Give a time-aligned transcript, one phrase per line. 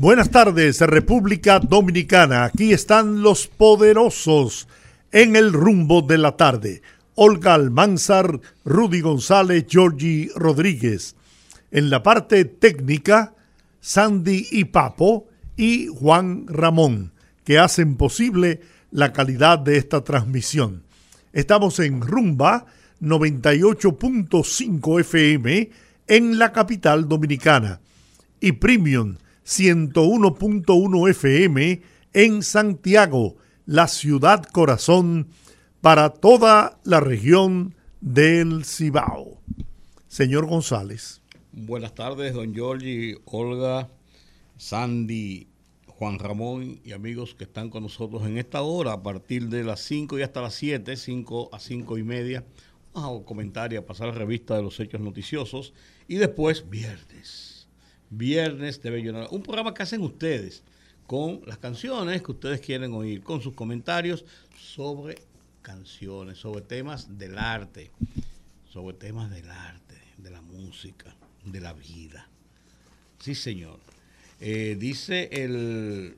[0.00, 2.44] Buenas tardes, República Dominicana.
[2.44, 4.68] Aquí están los poderosos
[5.10, 6.82] en el rumbo de la tarde.
[7.16, 11.16] Olga Almanzar, Rudy González, Georgie Rodríguez.
[11.72, 13.34] En la parte técnica,
[13.80, 15.26] Sandy y Papo
[15.56, 17.10] y Juan Ramón,
[17.42, 18.60] que hacen posible
[18.92, 20.84] la calidad de esta transmisión.
[21.32, 22.66] Estamos en Rumba
[23.02, 25.70] 98.5 FM
[26.06, 27.80] en la capital dominicana
[28.38, 29.16] y Premium
[29.48, 31.80] 101.1 FM
[32.12, 35.28] en Santiago, la ciudad corazón
[35.80, 39.40] para toda la región del Cibao.
[40.06, 41.22] Señor González.
[41.52, 43.88] Buenas tardes, don Giorgi, Olga,
[44.58, 45.46] Sandy,
[45.86, 49.80] Juan Ramón y amigos que están con nosotros en esta hora a partir de las
[49.80, 52.44] 5 y hasta las 7, 5 a 5 y media.
[52.92, 55.72] Vamos a comentar y a pasar la revista de los hechos noticiosos
[56.06, 57.57] y después viernes
[58.10, 59.28] Viernes de Bellonara.
[59.30, 60.62] Un programa que hacen ustedes
[61.06, 64.24] con las canciones que ustedes quieren oír, con sus comentarios
[64.58, 65.16] sobre
[65.62, 67.90] canciones, sobre temas del arte,
[68.70, 72.28] sobre temas del arte, de la música, de la vida.
[73.18, 73.78] Sí, señor.
[74.40, 76.16] Eh, dice el,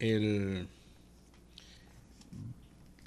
[0.00, 0.66] el,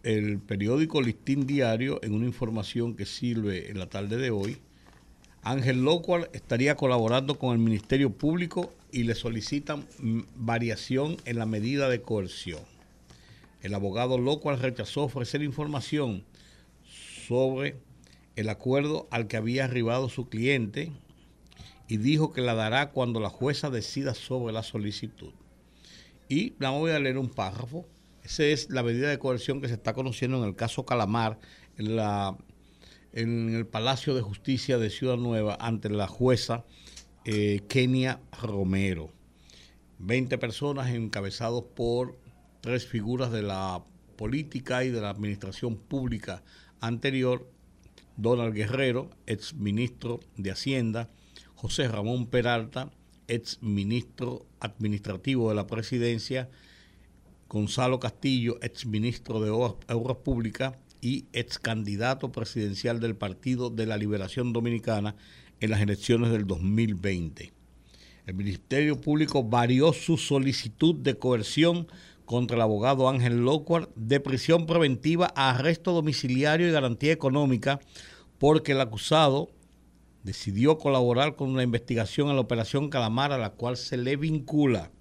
[0.03, 4.57] el periódico Listín Diario en una información que sirve en la tarde de hoy
[5.43, 9.87] Ángel Locual estaría colaborando con el Ministerio Público y le solicitan
[10.35, 12.61] variación en la medida de coerción.
[13.61, 16.23] El abogado Locual rechazó ofrecer información
[17.27, 17.75] sobre
[18.35, 20.91] el acuerdo al que había arribado su cliente
[21.87, 25.33] y dijo que la dará cuando la jueza decida sobre la solicitud.
[26.29, 27.85] Y la voy a leer un párrafo.
[28.23, 31.39] Esa es la medida de coerción que se está conociendo en el caso Calamar,
[31.77, 32.37] en la
[33.13, 36.65] en el Palacio de Justicia de Ciudad Nueva ante la jueza
[37.25, 39.11] eh, Kenia Romero.
[39.99, 42.17] Veinte personas encabezados por
[42.61, 43.83] tres figuras de la
[44.15, 46.43] política y de la administración pública
[46.79, 47.49] anterior,
[48.17, 51.09] Donald Guerrero, ex ministro de Hacienda,
[51.55, 52.91] José Ramón Peralta,
[53.27, 56.49] ex ministro administrativo de la presidencia,
[57.49, 63.97] Gonzalo Castillo, ex ministro de Obras Públicas, y ex candidato presidencial del Partido de la
[63.97, 65.15] Liberación Dominicana
[65.59, 67.51] en las elecciones del 2020.
[68.27, 71.87] El Ministerio Público varió su solicitud de coerción
[72.25, 77.79] contra el abogado Ángel Lockhart de prisión preventiva a arresto domiciliario y garantía económica
[78.37, 79.49] porque el acusado
[80.23, 84.91] decidió colaborar con una investigación en la operación Calamar a la cual se le vincula.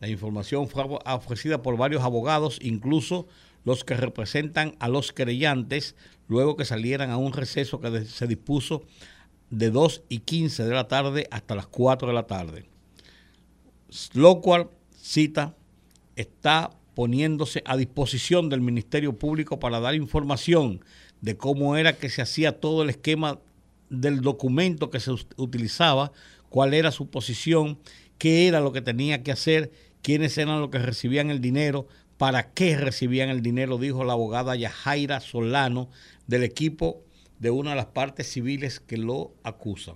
[0.00, 3.26] La información fue ofrecida por varios abogados, incluso
[3.64, 5.94] los que representan a los creyentes
[6.28, 8.82] luego que salieran a un receso que se dispuso
[9.50, 12.66] de 2 y 15 de la tarde hasta las 4 de la tarde.
[14.14, 15.56] Lo cual, cita,
[16.14, 20.84] está poniéndose a disposición del Ministerio Público para dar información
[21.20, 23.40] de cómo era que se hacía todo el esquema
[23.88, 26.12] del documento que se utilizaba,
[26.48, 27.78] cuál era su posición,
[28.18, 29.72] qué era lo que tenía que hacer,
[30.02, 31.88] quiénes eran los que recibían el dinero,
[32.20, 35.88] para qué recibían el dinero, dijo la abogada Yajaira Solano
[36.26, 37.02] del equipo
[37.38, 39.94] de una de las partes civiles que lo acusan.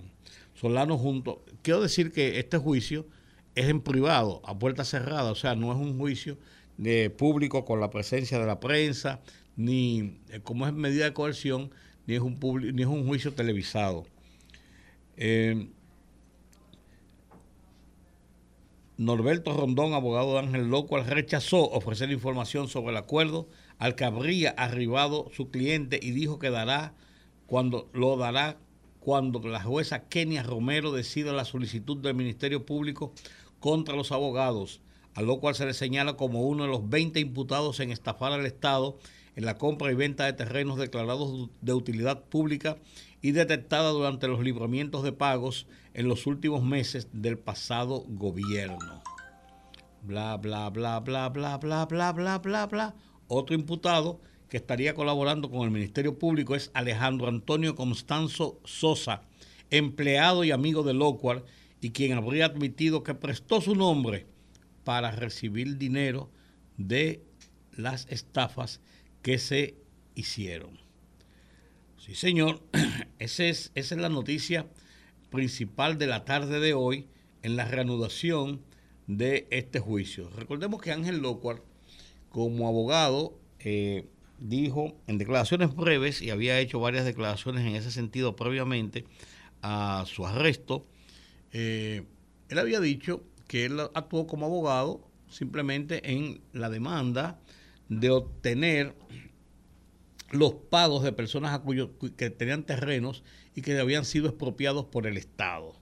[0.55, 3.07] Solano junto, quiero decir que este juicio
[3.55, 6.39] es en privado, a puerta cerrada, o sea, no es un juicio
[6.79, 9.21] de público con la presencia de la prensa,
[9.55, 11.73] ni eh, como es medida de coerción,
[12.07, 12.39] ni es un,
[12.73, 14.07] ni es un juicio televisado.
[15.19, 15.69] Eh,
[18.97, 23.49] Norberto Rondón, abogado de Ángel Locual, rechazó ofrecer información sobre el acuerdo
[23.79, 26.95] al que habría arribado su cliente y dijo que dará
[27.47, 28.57] cuando lo dará
[29.01, 33.13] cuando la jueza Kenia Romero decida la solicitud del Ministerio Público
[33.59, 34.81] contra los abogados,
[35.15, 38.47] a lo cual se le señala como uno de los 20 imputados en estafar al
[38.47, 38.97] Estado
[39.35, 42.77] en la compra y venta de terrenos declarados de utilidad pública
[43.21, 49.03] y detectada durante los libramientos de pagos en los últimos meses del pasado gobierno.
[50.03, 52.95] Bla, bla, bla, bla, bla, bla, bla, bla, bla, bla.
[53.29, 59.23] Otro imputado que estaría colaborando con el Ministerio Público es Alejandro Antonio Constanzo Sosa,
[59.71, 61.45] empleado y amigo de Locuar
[61.81, 64.27] y quien habría admitido que prestó su nombre
[64.83, 66.31] para recibir dinero
[66.77, 67.23] de
[67.73, 68.81] las estafas
[69.23, 69.77] que se
[70.15, 70.79] hicieron.
[71.99, 72.63] Sí, señor,
[73.19, 74.67] esa es, esa es la noticia
[75.35, 77.09] principal de la tarde de hoy
[77.43, 78.63] en la reanudación
[79.09, 80.31] de este juicio.
[80.31, 81.61] Recordemos que Ángel Locuar,
[82.31, 84.07] como abogado, eh,
[84.39, 89.05] dijo en declaraciones breves, y había hecho varias declaraciones en ese sentido previamente
[89.61, 90.87] a su arresto,
[91.53, 92.05] eh,
[92.49, 97.41] él había dicho que él actuó como abogado simplemente en la demanda
[97.89, 98.95] de obtener
[100.31, 101.61] los pagos de personas
[102.17, 105.75] que tenían terrenos y que habían sido expropiados por el Estado.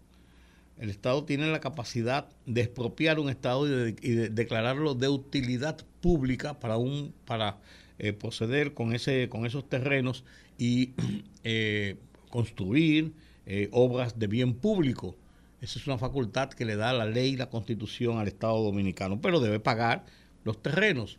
[0.78, 6.58] El Estado tiene la capacidad de expropiar un Estado y de, declararlo de utilidad pública
[6.58, 7.58] para un para
[7.98, 10.24] eh, proceder con ese con esos terrenos
[10.58, 10.90] y
[11.44, 11.96] eh,
[12.30, 13.12] construir
[13.46, 15.16] eh, obras de bien público.
[15.60, 19.20] Esa es una facultad que le da la ley y la constitución al Estado dominicano,
[19.20, 20.04] pero debe pagar
[20.42, 21.18] los terrenos.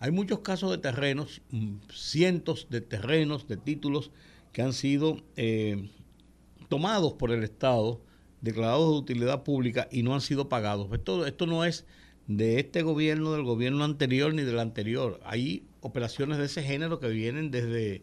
[0.00, 4.10] Hay muchos casos de terrenos, mm, cientos de terrenos, de títulos
[4.52, 5.90] que han sido eh,
[6.68, 8.00] tomados por el Estado,
[8.40, 10.88] declarados de utilidad pública y no han sido pagados.
[10.92, 11.86] Esto, esto no es
[12.26, 15.20] de este gobierno, del gobierno anterior ni del anterior.
[15.24, 18.02] Hay operaciones de ese género que vienen desde,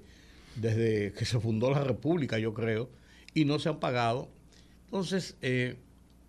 [0.55, 2.89] desde que se fundó la República, yo creo,
[3.33, 4.29] y no se han pagado.
[4.85, 5.77] Entonces, eh,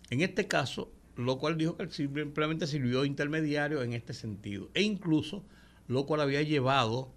[0.09, 4.69] en este caso, lo cual dijo que simplemente sirvió intermediario en este sentido.
[4.73, 5.43] E incluso
[5.87, 7.11] lo cual había llevado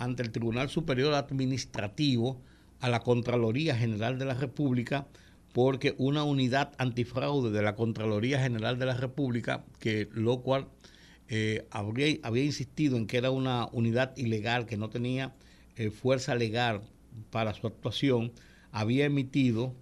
[0.00, 2.40] ante el Tribunal Superior Administrativo
[2.80, 5.06] a la Contraloría General de la República
[5.52, 10.68] porque una unidad antifraude de la Contraloría General de la República, que lo cual
[11.28, 15.34] eh, habría, había insistido en que era una unidad ilegal, que no tenía
[15.76, 16.82] eh, fuerza legal
[17.30, 18.32] para su actuación,
[18.72, 19.74] había emitido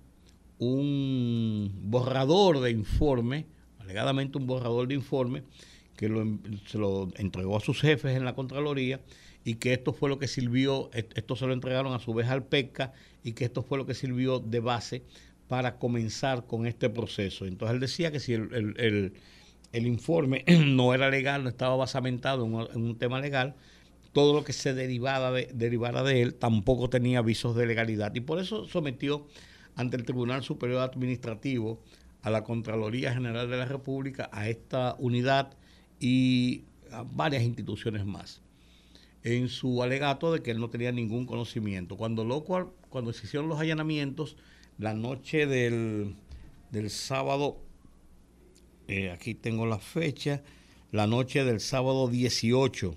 [0.58, 3.46] un borrador de informe,
[3.78, 5.44] alegadamente un borrador de informe,
[5.96, 6.08] que
[6.66, 9.00] se lo entregó a sus jefes en la Contraloría
[9.44, 12.44] y que esto fue lo que sirvió, esto se lo entregaron a su vez al
[12.44, 12.92] PECA
[13.22, 15.02] y que esto fue lo que sirvió de base
[15.48, 17.46] para comenzar con este proceso.
[17.46, 19.12] Entonces él decía que si el,
[19.72, 23.54] informe no era legal, no estaba basamentado en un, tema legal,
[24.12, 28.14] todo lo que se derivara de, de él tampoco tenía avisos de legalidad.
[28.14, 29.26] Y por eso sometió
[29.76, 31.80] ante el Tribunal Superior Administrativo
[32.22, 35.54] a la Contraloría General de la República a esta unidad
[36.00, 38.42] y a varias instituciones más
[39.24, 41.96] en su alegato de que él no tenía ningún conocimiento.
[41.96, 44.36] Cuando, lo cual, cuando se hicieron los allanamientos,
[44.78, 46.14] la noche del,
[46.70, 47.58] del sábado,
[48.86, 50.42] eh, aquí tengo la fecha,
[50.92, 52.94] la noche del sábado 18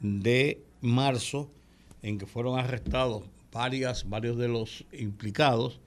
[0.00, 1.50] de marzo,
[2.02, 3.22] en que fueron arrestados
[3.52, 5.78] varias, varios de los implicados,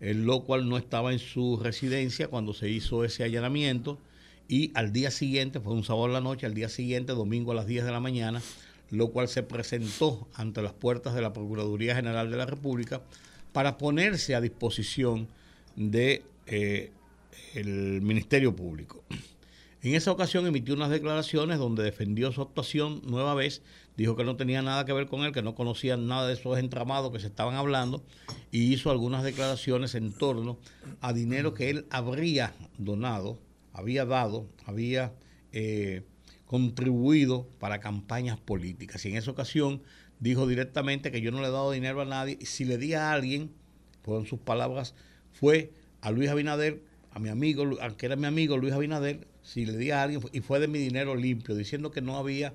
[0.00, 3.98] el lo cual no estaba en su residencia cuando se hizo ese allanamiento
[4.50, 7.54] y al día siguiente, fue un sábado en la noche, al día siguiente, domingo a
[7.54, 8.42] las 10 de la mañana,
[8.90, 13.00] lo cual se presentó ante las puertas de la Procuraduría General de la República
[13.52, 15.28] para ponerse a disposición
[15.76, 16.90] de eh,
[17.54, 19.02] el Ministerio Público.
[19.82, 23.62] En esa ocasión emitió unas declaraciones donde defendió su actuación nueva vez,
[23.96, 26.58] dijo que no tenía nada que ver con él, que no conocía nada de esos
[26.58, 28.02] entramados que se estaban hablando
[28.50, 30.58] y hizo algunas declaraciones en torno
[31.00, 33.38] a dinero que él habría donado
[33.72, 35.12] había dado, había
[35.52, 36.02] eh,
[36.50, 39.04] contribuido para campañas políticas.
[39.04, 39.82] Y en esa ocasión
[40.18, 42.38] dijo directamente que yo no le he dado dinero a nadie.
[42.40, 43.52] Y si le di a alguien,
[44.02, 44.96] fueron sus palabras,
[45.30, 49.76] fue a Luis Abinader, a mi amigo, aunque era mi amigo Luis Abinader, si le
[49.76, 52.52] di a alguien, y fue de mi dinero limpio, diciendo que no había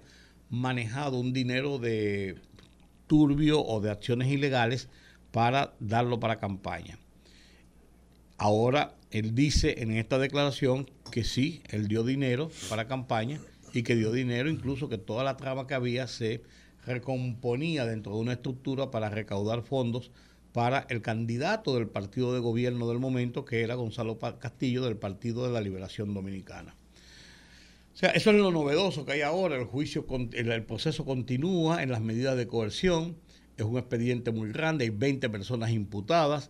[0.49, 2.35] manejado un dinero de
[3.07, 4.89] turbio o de acciones ilegales
[5.31, 6.99] para darlo para campaña.
[8.37, 13.39] Ahora él dice en esta declaración que sí, él dio dinero para campaña
[13.75, 16.41] y que dio dinero, incluso que toda la trama que había se
[16.85, 20.11] recomponía dentro de una estructura para recaudar fondos
[20.53, 25.45] para el candidato del partido de gobierno del momento, que era Gonzalo Castillo del Partido
[25.45, 26.73] de la Liberación Dominicana.
[27.93, 31.91] O sea, eso es lo novedoso que hay ahora, el juicio, el proceso continúa en
[31.91, 33.17] las medidas de coerción,
[33.57, 36.49] es un expediente muy grande, hay 20 personas imputadas,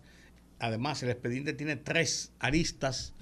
[0.60, 3.14] además el expediente tiene tres aristas.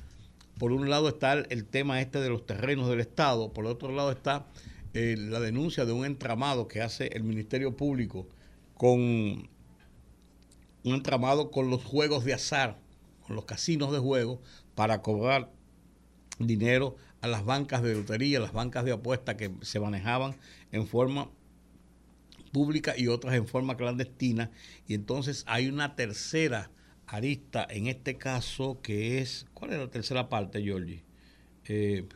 [0.58, 4.12] Por un lado está el, tema este de los terrenos del Estado, por otro lado
[4.12, 4.46] está
[4.94, 8.28] eh, la denuncia de un entramado que hace el Ministerio Público
[8.76, 9.50] con un
[10.84, 12.78] entramado con los juegos de azar,
[13.26, 14.42] con los casinos de juego,
[14.76, 15.52] para cobrar
[16.40, 20.36] dinero a las bancas de lotería, las bancas de apuesta que se manejaban
[20.72, 21.30] en forma
[22.52, 24.52] pública y otras en forma clandestina.
[24.88, 26.70] Y entonces hay una tercera
[27.14, 31.04] arista en este caso que es, ¿cuál es la tercera parte, Giorgi?
[31.66, 32.08] Eh,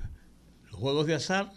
[0.66, 1.52] los juegos de azar,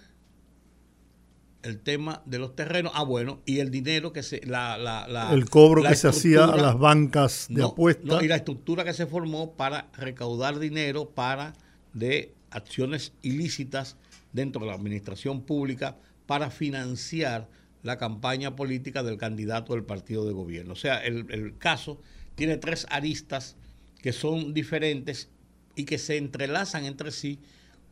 [1.63, 5.49] el tema de los terrenos, ah bueno, y el dinero que se, la, la, el
[5.49, 8.23] cobro que se hacía a las bancas de apuestas.
[8.23, 11.55] y la estructura que se formó para recaudar dinero para
[11.95, 13.97] de acciones ilícitas
[14.35, 17.49] dentro de la administración pública para financiar
[17.83, 20.75] la campaña política del candidato del partido de gobierno.
[20.75, 22.03] O sea, el, el caso
[22.35, 23.57] tiene tres aristas
[24.01, 25.29] que son diferentes
[25.75, 27.39] y que se entrelazan entre sí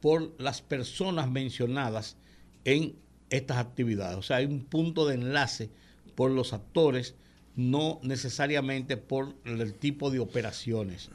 [0.01, 2.17] por las personas mencionadas
[2.65, 2.97] en
[3.31, 4.17] estas actividades.
[4.17, 5.71] O sea, hay un punto de enlace
[6.15, 7.15] por los actores,
[7.57, 11.11] no necesariamente por el tipo de operaciones.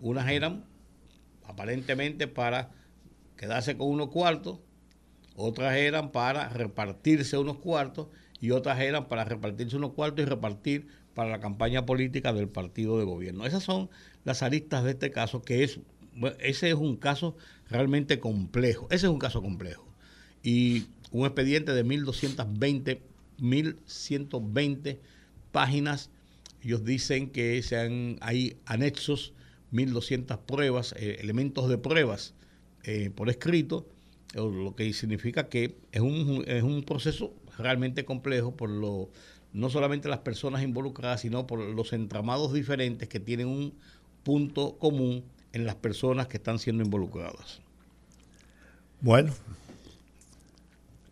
[0.00, 0.64] Unas eran
[1.46, 2.70] aparentemente para
[3.36, 4.58] quedarse con unos cuartos,
[5.36, 8.08] otras eran para repartirse unos cuartos
[8.40, 12.98] y otras eran para repartirse unos cuartos y repartir para la campaña política del partido
[12.98, 13.46] de gobierno.
[13.46, 13.90] Esas son
[14.24, 15.80] las aristas de este caso, que es,
[16.38, 17.36] ese es un caso
[17.68, 19.86] realmente complejo, ese es un caso complejo.
[20.42, 23.02] Y un expediente de 1220,
[23.38, 25.00] 1120
[25.52, 26.10] páginas,
[26.62, 29.34] ellos dicen que sean, hay anexos,
[29.70, 32.34] 1200 pruebas, eh, elementos de pruebas
[32.84, 33.86] eh, por escrito,
[34.34, 39.10] lo que significa que es un, es un proceso realmente complejo por lo
[39.52, 43.74] no solamente las personas involucradas, sino por los entramados diferentes que tienen un
[44.22, 47.60] punto común en las personas que están siendo involucradas.
[49.00, 49.32] Bueno,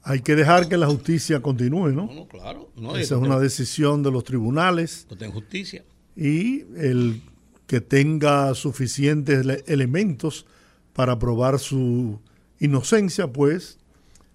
[0.03, 2.11] hay que dejar que la justicia continúe, ¿no?
[2.13, 2.71] No, claro.
[2.97, 5.07] Esa es una decisión de los tribunales.
[5.11, 5.85] No tengo justicia.
[6.17, 7.23] Y el
[7.67, 10.47] que tenga suficientes elementos
[10.93, 12.21] para probar su
[12.59, 13.79] inocencia, pues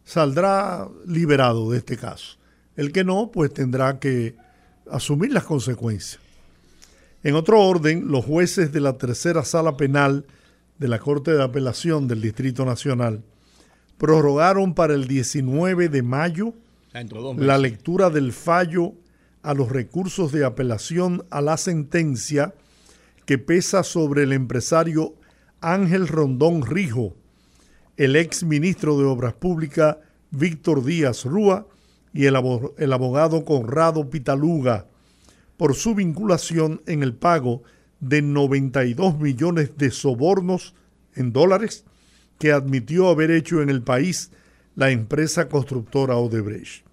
[0.03, 2.37] saldrá liberado de este caso.
[2.75, 4.35] El que no, pues tendrá que
[4.89, 6.19] asumir las consecuencias.
[7.23, 10.25] En otro orden, los jueces de la tercera sala penal
[10.77, 13.23] de la Corte de Apelación del Distrito Nacional
[13.97, 16.53] prorrogaron para el 19 de mayo
[17.37, 18.93] la lectura del fallo
[19.41, 22.53] a los recursos de apelación a la sentencia
[23.25, 25.15] que pesa sobre el empresario
[25.61, 27.15] Ángel Rondón Rijo,
[27.97, 29.97] el ex ministro de Obras Públicas
[30.31, 31.65] Víctor Díaz Rúa
[32.15, 34.87] y el, abogado Conrado Pitaluga
[35.57, 37.63] por su vinculación en el pago
[37.99, 40.75] de 92 millones de sobornos
[41.13, 41.83] en dólares
[42.39, 44.31] que admitió haber hecho en el país
[44.75, 46.85] la empresa constructora Odebrecht.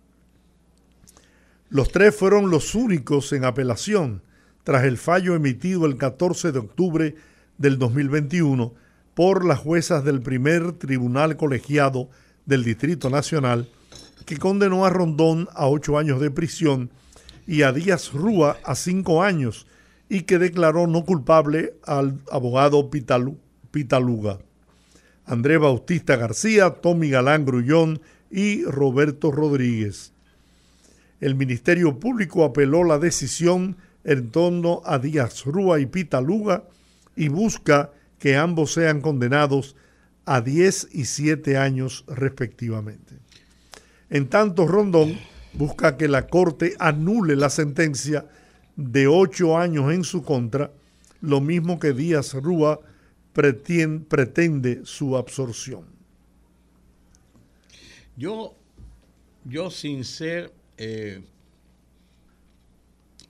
[1.70, 4.22] Los tres fueron los únicos en apelación
[4.64, 7.14] tras el fallo emitido el 14 de octubre
[7.58, 8.74] del 2021
[9.14, 12.10] por las juezas del primer tribunal colegiado
[12.44, 13.68] del Distrito Nacional
[14.24, 16.90] que condenó a Rondón a ocho años de prisión
[17.46, 19.66] y a Díaz Rúa a cinco años
[20.08, 24.38] y que declaró no culpable al abogado Pitaluga.
[25.24, 28.00] Andrés Bautista García, Tommy Galán Grullón
[28.30, 30.12] y Roberto Rodríguez.
[31.20, 36.64] El Ministerio Público apeló la decisión en torno a Díaz Rúa y Pitaluga
[37.14, 39.76] y busca que ambos sean condenados
[40.24, 43.16] a 10 y 7 años respectivamente.
[44.12, 45.18] En tanto, Rondón
[45.54, 48.26] busca que la Corte anule la sentencia
[48.76, 50.70] de ocho años en su contra,
[51.22, 52.78] lo mismo que Díaz Rúa
[53.32, 55.86] pretende, su absorción.
[58.14, 58.54] Yo,
[59.46, 61.24] yo sin ser, eh,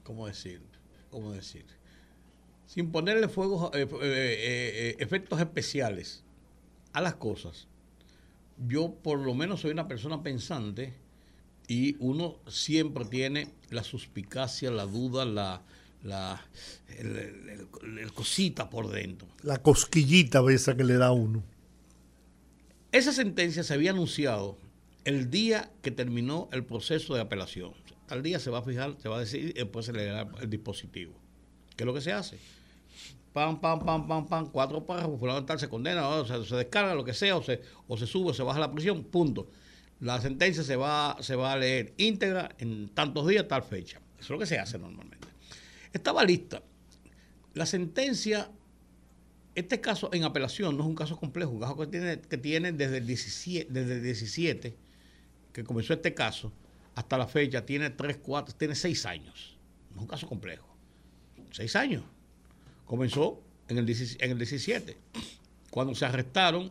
[0.03, 0.63] ¿cómo decir?
[1.11, 1.65] ¿Cómo decir?
[2.67, 6.25] Sin ponerle fuegos, eh, eh, efectos especiales
[6.93, 7.69] a las cosas,
[8.59, 10.95] yo por lo menos soy una persona pensante
[11.69, 15.63] y uno siempre tiene la suspicacia, la duda, la,
[16.03, 16.45] la
[16.99, 19.29] el, cosita por dentro.
[19.43, 21.43] La cosquillita esa que le da a uno.
[22.91, 24.59] Esa sentencia se había anunciado
[25.05, 27.73] el día que terminó el proceso de apelación.
[28.09, 30.29] Al día se va a fijar, se va a decir y después se le da
[30.41, 31.15] el dispositivo.
[31.77, 32.39] ¿Qué es lo que se hace?
[33.33, 36.95] Pam, pam, pam, pam, pam, cuatro párrafos, fulano tal se condena, o sea, se descarga,
[36.95, 39.49] lo que sea, o se, o se sube, o se baja la prisión, punto.
[40.01, 44.01] La sentencia se va, se va a leer íntegra en tantos días, tal fecha.
[44.15, 45.29] Eso es lo que se hace normalmente.
[45.93, 46.63] Estaba lista.
[47.55, 48.51] La sentencia,
[49.55, 52.73] este caso en apelación no es un caso complejo, un caso que tiene, que tiene
[52.73, 54.77] desde, el 17, desde el 17,
[55.53, 56.53] que comenzó este caso,
[56.95, 59.59] hasta la fecha, tiene 3, 4, tiene 6 años.
[59.91, 60.67] No es un caso complejo.
[61.53, 62.03] 6 años
[62.93, 64.99] comenzó en el, en el 17,
[65.71, 66.71] cuando se arrestaron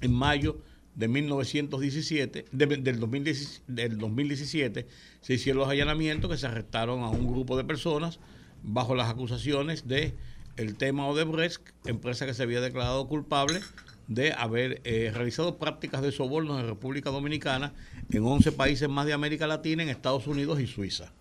[0.00, 0.60] en mayo
[0.94, 4.86] de 1917, del, 2017,
[5.20, 8.20] se hicieron los allanamientos que se arrestaron a un grupo de personas
[8.62, 10.14] bajo las acusaciones de
[10.56, 13.58] el tema Odebrecht, empresa que se había declarado culpable
[14.06, 17.72] de haber eh, realizado prácticas de sobornos en República Dominicana
[18.12, 21.12] en 11 países más de América Latina, en Estados Unidos y Suiza.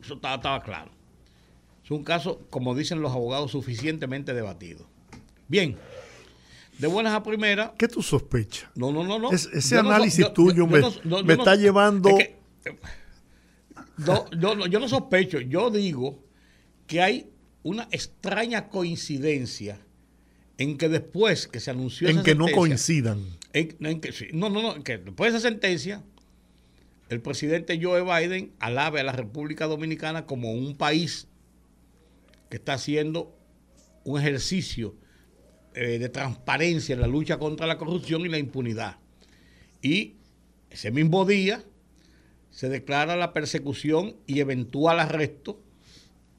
[0.00, 0.95] Eso estaba, claro.
[1.86, 4.88] Es un caso, como dicen los abogados, suficientemente debatido.
[5.46, 5.76] Bien,
[6.80, 7.70] de buenas a primeras.
[7.78, 8.68] ¿Qué tú sospechas?
[8.74, 9.30] No, no, no, no.
[9.30, 10.80] ese análisis tuyo me,
[11.32, 12.10] está llevando.
[14.00, 16.24] yo no sospecho, yo digo
[16.88, 17.30] que hay
[17.62, 19.78] una extraña coincidencia
[20.58, 23.22] en que después que se anunció en que no coincidan
[24.32, 26.02] no no no que después de esa sentencia
[27.10, 31.28] el presidente Joe Biden alabe a la República Dominicana como un país
[32.48, 33.36] que está haciendo
[34.04, 34.94] un ejercicio
[35.74, 38.98] eh, de transparencia en la lucha contra la corrupción y la impunidad
[39.82, 40.14] y
[40.70, 41.62] ese mismo día
[42.50, 45.60] se declara la persecución y eventual arresto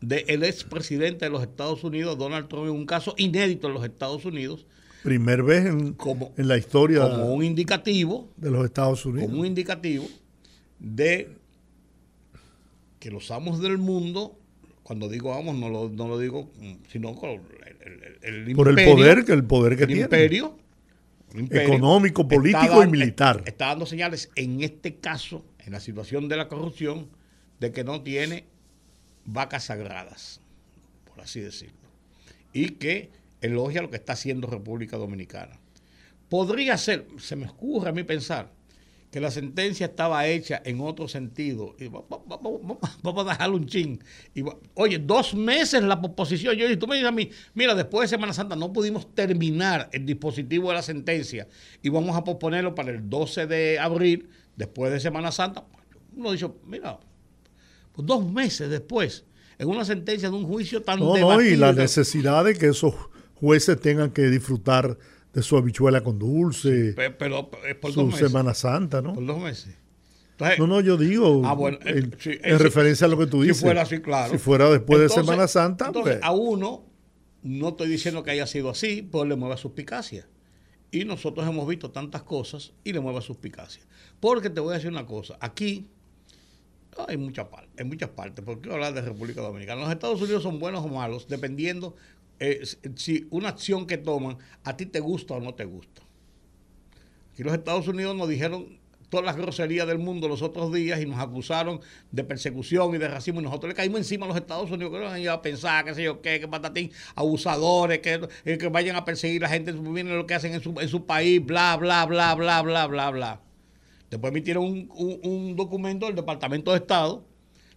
[0.01, 4.25] del expresidente de los Estados Unidos, Donald Trump, en un caso inédito en los Estados
[4.25, 4.65] Unidos.
[5.03, 9.29] Primer vez en, como, en la historia como un indicativo de los Estados Unidos.
[9.29, 10.05] Como un indicativo
[10.79, 11.29] de
[12.99, 14.36] que los amos del mundo,
[14.87, 16.49] cuando digo amos, no lo, no lo digo,
[16.89, 17.41] sino con
[18.21, 20.57] el, por el poder que el poder que el Imperio,
[21.51, 23.43] económico, político y militar.
[23.45, 27.09] está dando señales en este caso, en la situación de la corrupción,
[27.59, 28.45] de que no tiene
[29.25, 30.39] vacas sagradas,
[31.03, 31.89] por así decirlo,
[32.53, 35.59] y que elogia lo que está haciendo República Dominicana.
[36.29, 38.53] Podría ser, se me ocurre a mí pensar,
[39.17, 41.75] que la sentencia estaba hecha en otro sentido.
[41.79, 43.99] Y vamos a dejarlo un chin.
[44.35, 44.43] Y,
[44.75, 46.55] oye, dos meses la posposición.
[46.55, 49.89] Yo, y tú me dices a mí, mira, después de Semana Santa no pudimos terminar
[49.91, 51.47] el dispositivo de la sentencia
[51.81, 55.65] y vamos a posponerlo para el 12 de abril, después de Semana Santa.
[56.15, 56.99] Uno dice, mira,
[57.95, 59.25] dos meses después,
[59.57, 62.93] en una sentencia de un juicio tan No, no, y la necesidad de que esos
[63.33, 64.95] jueces tengan que disfrutar
[65.37, 69.13] de su habichuela con dulce, pero, por su Semana Santa, ¿no?
[69.13, 69.75] Por dos meses.
[70.57, 73.57] no, no, yo digo, ah, en, eh, referencia a lo que tú dices.
[73.57, 74.31] Si fuera así, claro.
[74.31, 75.85] Si fuera después de Semana Santa.
[75.85, 76.25] Entonces, pues.
[76.25, 76.85] a uno,
[77.43, 80.27] no estoy diciendo que haya sido así, pues le mueve suspicacia.
[80.89, 83.83] Y nosotros hemos visto tantas cosas y le mueve suspicacia.
[84.19, 85.87] Porque te voy a decir una cosa, aquí
[87.07, 88.43] hay muchas partes, en muchas partes.
[88.43, 89.81] ¿Por qué hablar de República Dominicana?
[89.81, 91.95] Los Estados Unidos son buenos o malos dependiendo
[92.95, 96.01] si una acción que toman a ti te gusta o no te gusta.
[97.33, 101.05] Aquí los Estados Unidos nos dijeron todas las groserías del mundo los otros días y
[101.05, 101.79] nos acusaron
[102.11, 104.99] de persecución y de racismo y nosotros le caímos encima a los Estados Unidos que
[104.99, 108.67] no han ido a pensar, qué sé yo qué, que patatín, abusadores, que, eh, que
[108.67, 111.43] vayan a perseguir a la gente, miren lo que hacen en su, en su país,
[111.45, 113.41] bla, bla, bla, bla, bla, bla, bla.
[114.09, 117.25] Después emitieron un, documento del Departamento de Estado,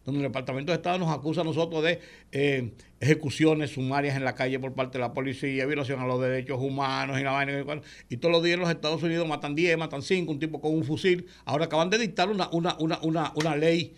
[0.04, 2.00] donde el Departamento de Estado nos acusa a nosotros de
[2.32, 6.58] eh, ejecuciones sumarias en la calle por parte de la policía, violación a los derechos
[6.60, 7.64] humanos y la vaina.
[8.08, 10.74] Y todos los días en los Estados Unidos matan 10, matan 5, un tipo con
[10.74, 11.26] un fusil.
[11.44, 13.94] Ahora acaban de dictar una, una, una, una, ley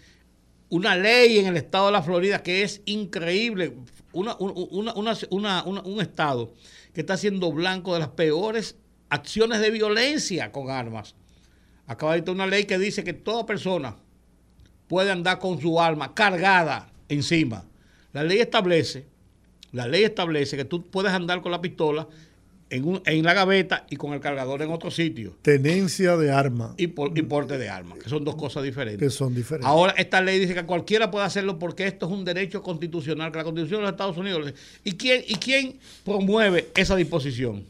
[0.71, 3.75] una ley en el estado de la Florida que es increíble,
[4.13, 6.55] una, un estado
[6.93, 8.77] que está siendo blanco de las peores
[9.09, 11.15] acciones de violencia con armas.
[11.87, 13.97] Acaba de dictar una ley que dice que toda persona
[14.93, 17.65] puede andar con su arma cargada encima.
[18.13, 19.07] La ley establece,
[19.73, 22.07] la ley establece que tú puedes andar con la pistola
[22.69, 25.35] en, en la gaveta y con el cargador en otro sitio.
[25.41, 26.75] Tenencia de arma.
[26.77, 29.01] Y, porte de arma, que son dos cosas diferentes.
[29.01, 29.67] Que son diferentes.
[29.67, 33.39] Ahora, esta ley dice que cualquiera puede hacerlo porque esto es un derecho constitucional, que
[33.39, 34.53] la Constitución de los Estados Unidos.
[34.85, 37.65] ¿Y quién, y quién promueve esa disposición?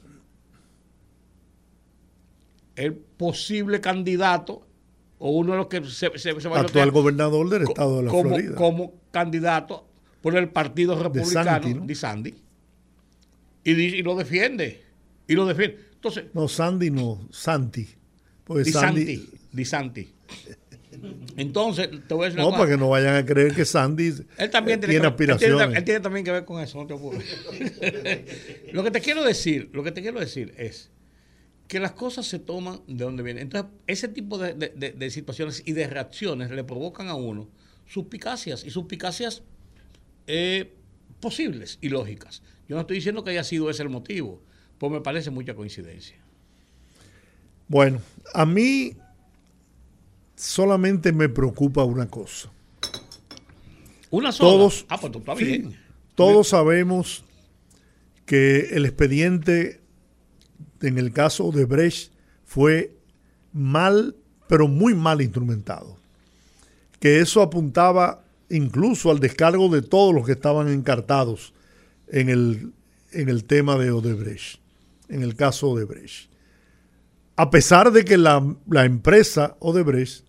[2.74, 4.66] el posible candidato
[5.24, 8.28] o uno de los que se, se, se actual gobernador del estado de la como,
[8.30, 8.54] Florida.
[8.56, 9.86] como candidato
[10.20, 12.34] por el partido republicano de Sandy,
[13.62, 14.82] Y, lo defiende
[15.28, 15.78] y lo defiende.
[15.94, 17.88] Entonces no Sandy no Santi
[18.42, 20.12] pues Sandy Di Santi.
[21.36, 24.50] Entonces, te voy a decir No, para que no vayan a creer que Sandy él
[24.50, 25.76] también tiene, aspiraciones.
[25.78, 26.94] Él tiene, también que ver con eso, no te
[28.72, 30.90] lo que te quiero decir, lo que te quiero decir es
[31.72, 33.44] que las cosas se toman de donde vienen.
[33.44, 37.48] Entonces, ese tipo de, situaciones y de reacciones le provocan a uno
[37.86, 39.42] suspicacias y suspicacias
[40.26, 40.74] eh,
[41.18, 42.42] posibles y lógicas.
[42.68, 44.42] Yo no estoy diciendo que haya sido ese el motivo,
[44.76, 46.18] pues me parece mucha coincidencia.
[47.68, 48.02] Bueno,
[48.34, 48.94] a mí
[50.36, 52.52] solamente me preocupa una cosa.
[54.10, 54.50] Una sola.
[54.50, 55.74] Todos, ah, pues tú estás bien.
[56.16, 57.24] Todos sabemos
[58.26, 59.81] que el expediente
[60.82, 62.12] en el caso de Brecht
[62.44, 62.94] fue
[63.52, 64.16] mal,
[64.48, 65.96] pero muy mal instrumentado.
[67.00, 71.54] Que eso apuntaba incluso al descargo de todos los que estaban encartados
[72.08, 72.72] en el,
[73.12, 74.60] en el tema de Odebrecht.
[75.08, 76.30] en el caso Odebrecht.
[77.36, 80.24] A pesar de que la, la empresa Odebrecht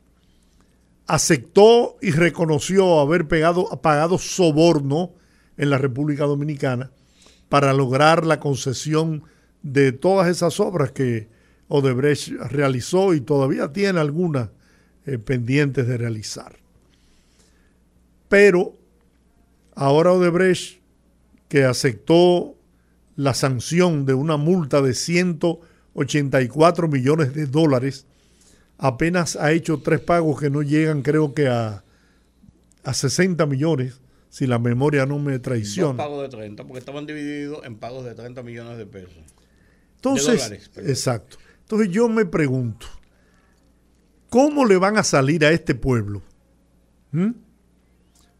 [1.05, 5.11] aceptó y reconoció haber pegado, pagado soborno
[5.57, 6.91] en la República Dominicana
[7.49, 9.23] para lograr la concesión
[9.63, 11.27] de todas esas obras que
[11.69, 14.49] Odebrecht realizó y todavía tiene algunas
[15.05, 16.57] eh, pendientes de realizar.
[18.29, 18.77] Pero
[19.73, 20.81] ahora Odebrecht,
[21.47, 22.55] que aceptó
[23.15, 28.05] la sanción de una multa de 184 millones de dólares,
[28.77, 31.83] apenas ha hecho tres pagos que no llegan creo que a,
[32.83, 35.89] a 60 millones, si la memoria no me traiciona.
[35.89, 39.23] Dos pagos de 30, porque estaban divididos en pagos de 30 millones de pesos.
[40.03, 41.37] Entonces, exacto.
[41.61, 42.87] Entonces yo me pregunto,
[44.29, 46.21] ¿cómo le van a salir a este pueblo?
[47.13, 47.31] ¿Mm?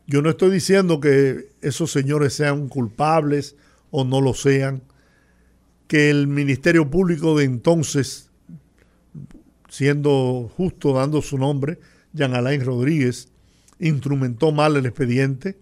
[0.06, 3.56] Yo no estoy diciendo que esos señores sean culpables
[3.92, 4.84] o no lo sean,
[5.88, 8.30] que el Ministerio Público de entonces,
[9.70, 11.80] siendo justo dando su nombre,
[12.12, 13.30] Jean Alain Rodríguez,
[13.80, 15.58] instrumentó mal el expediente,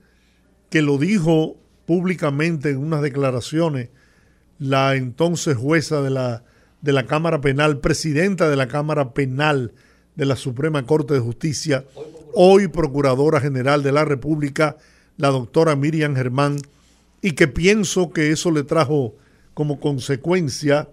[0.72, 3.90] que lo dijo públicamente en unas declaraciones
[4.62, 6.44] la entonces jueza de la,
[6.82, 9.74] de la Cámara Penal, presidenta de la Cámara Penal
[10.16, 11.84] de la Suprema Corte de Justicia,
[12.36, 14.78] hoy Procuradora General de la República,
[15.18, 16.58] la doctora Miriam Germán,
[17.24, 19.16] y que pienso que eso le trajo
[19.56, 20.90] como consecuencia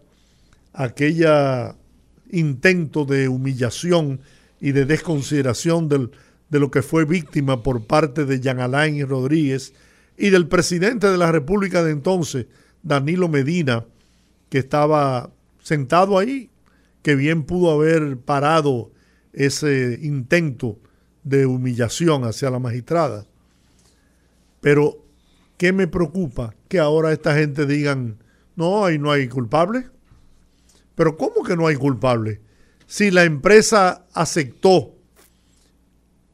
[0.72, 1.76] aquella
[2.30, 4.20] intento de humillación
[4.62, 6.10] y de desconsideración del,
[6.48, 9.74] de lo que fue víctima por parte de Jean Alain Rodríguez
[10.16, 12.46] y del presidente de la República de entonces,
[12.82, 13.84] Danilo Medina,
[14.48, 15.30] que estaba
[15.62, 16.50] sentado ahí,
[17.02, 18.90] que bien pudo haber parado
[19.32, 20.78] ese intento
[21.22, 23.26] de humillación hacia la magistrada.
[24.60, 25.08] Pero
[25.58, 26.54] ¿Qué me preocupa?
[26.68, 28.22] Que ahora esta gente digan,
[28.54, 29.86] no, ahí no hay culpable.
[30.94, 32.40] Pero ¿cómo que no hay culpable?
[32.86, 34.94] Si la empresa aceptó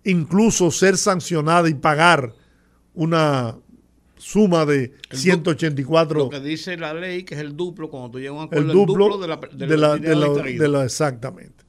[0.05, 2.35] incluso ser sancionada y pagar
[2.93, 3.57] una
[4.25, 6.19] suma de 184.
[6.19, 8.73] Lo que dice la ley, que es el duplo, cuando tú llegas a un acuerdo,
[8.73, 11.63] el duplo, de, la, de, la, Exactamente.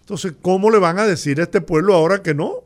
[0.00, 2.64] Entonces, ¿cómo le van a decir a este pueblo ahora que no?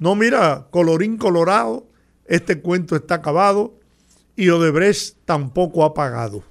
[0.00, 1.86] No, mira, colorín colorado,
[2.26, 3.78] este cuento está acabado
[4.34, 6.42] y Odebrecht tampoco ha pagado.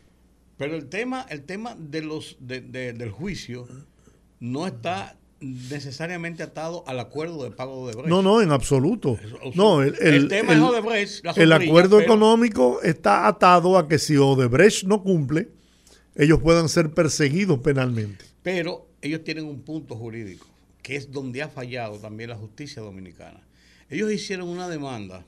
[0.56, 3.68] Pero el tema, el tema de los del juicio
[4.40, 8.10] no está necesariamente atado al acuerdo de pago de Odebrecht.
[8.10, 9.18] No, no, en absoluto.
[9.56, 11.38] no, el, tema es Odebrecht.
[11.38, 15.50] el acuerdo económico está atado a que si Odebrecht no cumple,
[16.16, 18.26] ellos puedan ser perseguidos penalmente.
[18.42, 20.48] Pero ellos tienen un punto jurídico,
[20.82, 23.42] que es donde ha fallado también la justicia dominicana.
[23.90, 25.26] Ellos hicieron una demanda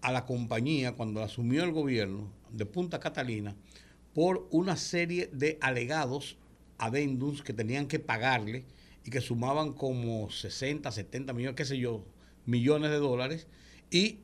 [0.00, 3.54] a la compañía cuando asumió el gobierno de Punta Catalina
[4.14, 6.38] por una serie de alegados
[6.78, 8.64] adendums que tenían que pagarle
[9.08, 12.04] y que sumaban como 60, 70 millones, qué sé yo,
[12.44, 13.46] millones de dólares.
[13.90, 14.18] Y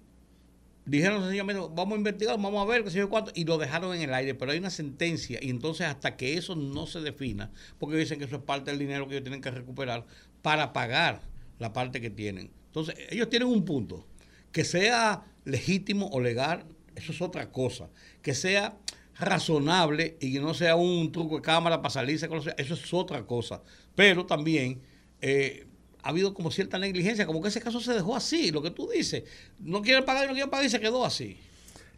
[0.85, 3.97] dijeron sencillamente, vamos a investigar, vamos a ver qué sé yo cuánto, y lo dejaron
[3.97, 4.35] en el aire.
[4.35, 8.27] Pero hay una sentencia, y entonces hasta que eso no se defina, porque dicen que
[8.27, 10.05] eso es parte del dinero que ellos tienen que recuperar
[10.43, 11.23] para pagar
[11.59, 12.51] la parte que tienen.
[12.67, 14.07] Entonces, ellos tienen un punto,
[14.53, 17.89] que sea legítimo o legal, eso es otra cosa.
[18.21, 18.77] Que sea
[19.19, 23.25] razonable y que no sea un truco de cámara para salirse con eso es otra
[23.27, 23.63] cosa.
[23.95, 24.81] Pero también
[25.21, 25.67] eh,
[26.03, 28.89] ha habido como cierta negligencia, como que ese caso se dejó así, lo que tú
[28.89, 29.25] dices.
[29.59, 31.37] No quieren pagar y no quieren pagar y se quedó así.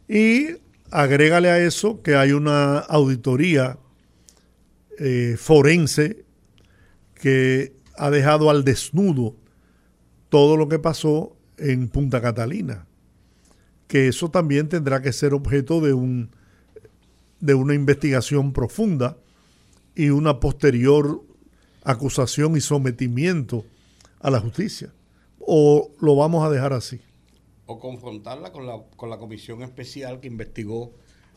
[0.07, 0.57] Y
[0.91, 3.77] agrégale a eso que hay una auditoría
[4.99, 6.25] eh, forense
[7.15, 9.35] que ha dejado al desnudo
[10.29, 12.87] todo lo que pasó en Punta Catalina
[13.87, 16.29] que eso también tendrá que ser objeto de, un,
[17.39, 19.17] de una investigación profunda
[19.95, 21.23] y una posterior
[21.83, 23.65] acusación y sometimiento
[24.19, 24.93] a la justicia.
[25.39, 26.99] ¿O lo vamos a dejar así?
[27.65, 30.93] O confrontarla con la, con la comisión especial que investigó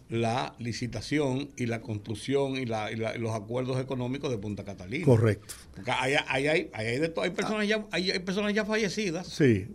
[0.09, 5.05] la licitación y la construcción y, los acuerdos económicos de Punta Catalina.
[5.05, 5.55] Correcto.
[5.73, 9.29] Porque hay, hay, hay, hay, personas ya, hay, personas ya fallecidas.
[9.29, 9.69] Sí,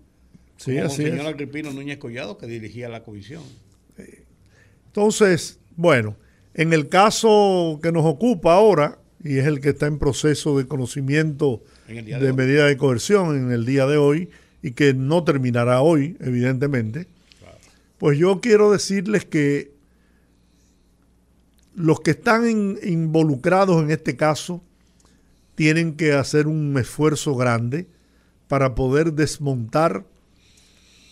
[0.58, 3.44] Sí, así el señor Agripino Núñez Collado, que dirigía la comisión.
[4.88, 6.16] Entonces, bueno,
[6.54, 10.68] en el caso que nos ocupa ahora, y es el que está en proceso de
[10.68, 14.30] conocimiento de, medida de coerción en el día de hoy,
[14.62, 17.08] y que no terminará hoy, evidentemente,
[17.98, 19.72] pues yo quiero decirles que
[21.76, 24.64] los que están involucrados en este caso
[25.56, 27.88] tienen que hacer un esfuerzo grande
[28.48, 30.06] para poder desmontar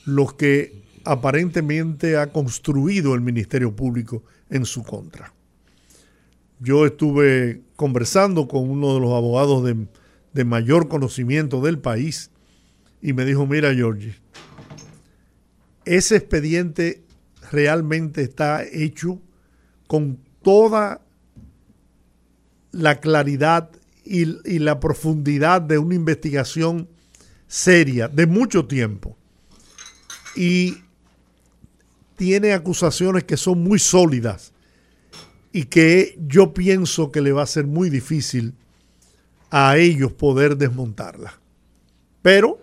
[0.05, 5.33] lo que aparentemente ha construido el Ministerio Público en su contra.
[6.59, 9.87] yo estuve conversando con uno de los abogados de,
[10.31, 12.29] de mayor conocimiento del país
[13.01, 14.15] y me dijo, mira Georgie,
[15.85, 17.03] ese expediente
[17.51, 19.19] realmente está hecho
[19.87, 21.01] con toda
[22.71, 23.71] la claridad
[24.05, 26.87] y, y, la profundidad de una investigación
[27.47, 29.17] seria de mucho tiempo.
[30.35, 30.82] Y
[32.15, 34.53] tiene acusaciones que son muy sólidas
[35.51, 38.53] y que yo pienso que le va a ser muy difícil
[39.51, 41.39] a ellos poder desmontarla.
[42.21, 42.59] Pero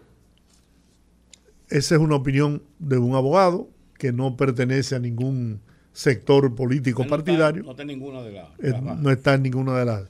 [1.68, 5.60] esa es una opinión de un abogado que no pertenece a ningún
[5.92, 7.62] sector político no partidario.
[7.62, 8.48] Está, no, está ninguna de las.
[8.58, 10.08] Eh, no está en ninguna de las.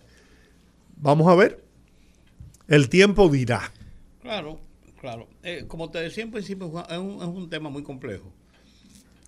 [0.96, 1.62] Vamos a ver.
[2.66, 3.72] El tiempo dirá.
[4.22, 4.60] Claro,
[5.00, 5.26] claro.
[5.42, 8.32] Eh, como te decía en principio, es un, es un tema muy complejo.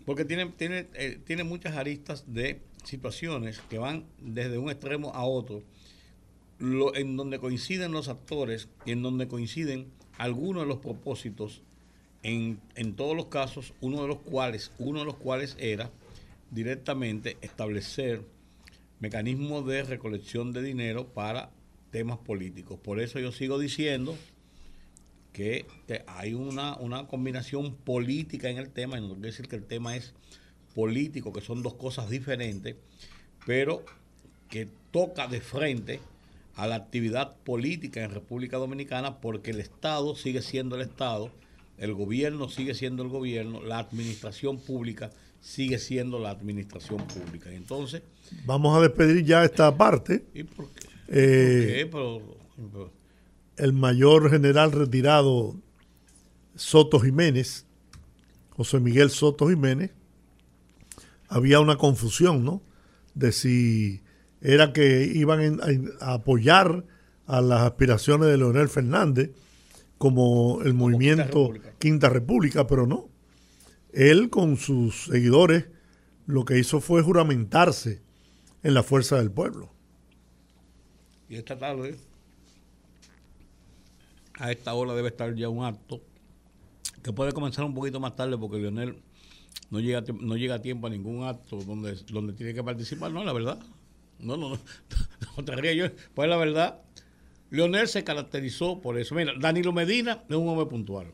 [0.04, 5.24] Porque tiene, tiene, eh, tiene muchas aristas de situaciones que van desde un extremo a
[5.24, 5.62] otro,
[6.58, 9.88] lo, en donde coinciden los actores y en donde coinciden
[10.18, 11.62] algunos de los propósitos,
[12.22, 15.90] en, en todos los casos, uno de los cuales, uno de los cuales era
[16.50, 18.22] directamente establecer
[19.00, 21.50] mecanismos de recolección de dinero para
[21.90, 22.78] temas políticos.
[22.78, 24.16] Por eso yo sigo diciendo
[25.32, 25.66] que
[26.06, 29.96] hay una, una combinación política en el tema, y no quiere decir que el tema
[29.96, 30.12] es
[30.74, 32.76] político, que son dos cosas diferentes,
[33.46, 33.84] pero
[34.48, 36.00] que toca de frente
[36.54, 41.30] a la actividad política en República Dominicana porque el Estado sigue siendo el Estado,
[41.78, 47.50] el gobierno sigue siendo el gobierno, la administración pública sigue siendo la administración pública.
[47.52, 48.02] Entonces...
[48.44, 50.24] Vamos a despedir ya esta parte.
[50.34, 50.86] ¿Y por qué?
[51.08, 51.88] Eh, ¿Por qué?
[51.90, 52.36] Pero,
[52.72, 53.01] pero,
[53.56, 55.56] el mayor general retirado
[56.54, 57.66] Soto Jiménez,
[58.50, 59.92] José Miguel Soto Jiménez,
[61.28, 62.62] había una confusión, ¿no?
[63.14, 64.02] De si
[64.40, 65.60] era que iban
[66.00, 66.84] a apoyar
[67.26, 69.30] a las aspiraciones de Leonel Fernández
[69.98, 71.74] como el como movimiento Quinta República.
[71.78, 73.08] Quinta República, pero no.
[73.92, 75.66] Él con sus seguidores
[76.26, 78.02] lo que hizo fue juramentarse
[78.62, 79.72] en la fuerza del pueblo.
[81.28, 81.96] Y esta tarde
[84.42, 86.02] a esta hora debe estar ya un acto
[87.00, 89.00] que puede comenzar un poquito más tarde porque Leonel
[89.70, 93.22] no llega, no llega a tiempo a ningún acto donde, donde tiene que participar, no,
[93.22, 93.60] la verdad.
[94.18, 94.58] No, no, no,
[95.36, 95.96] no te rías yo.
[96.12, 96.80] Pues la verdad,
[97.50, 99.14] Leonel se caracterizó por eso.
[99.14, 101.12] Mira, Danilo Medina es un hombre puntual.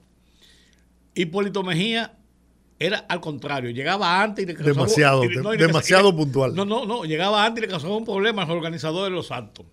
[1.14, 2.16] Hipólito Mejía
[2.78, 6.54] era al contrario, llegaba antes y le causaba, demasiado, y, no, y demasiado le, puntual.
[6.54, 9.30] No, no, no, llegaba antes y le causaba un problema a los organizadores de los
[9.30, 9.66] actos.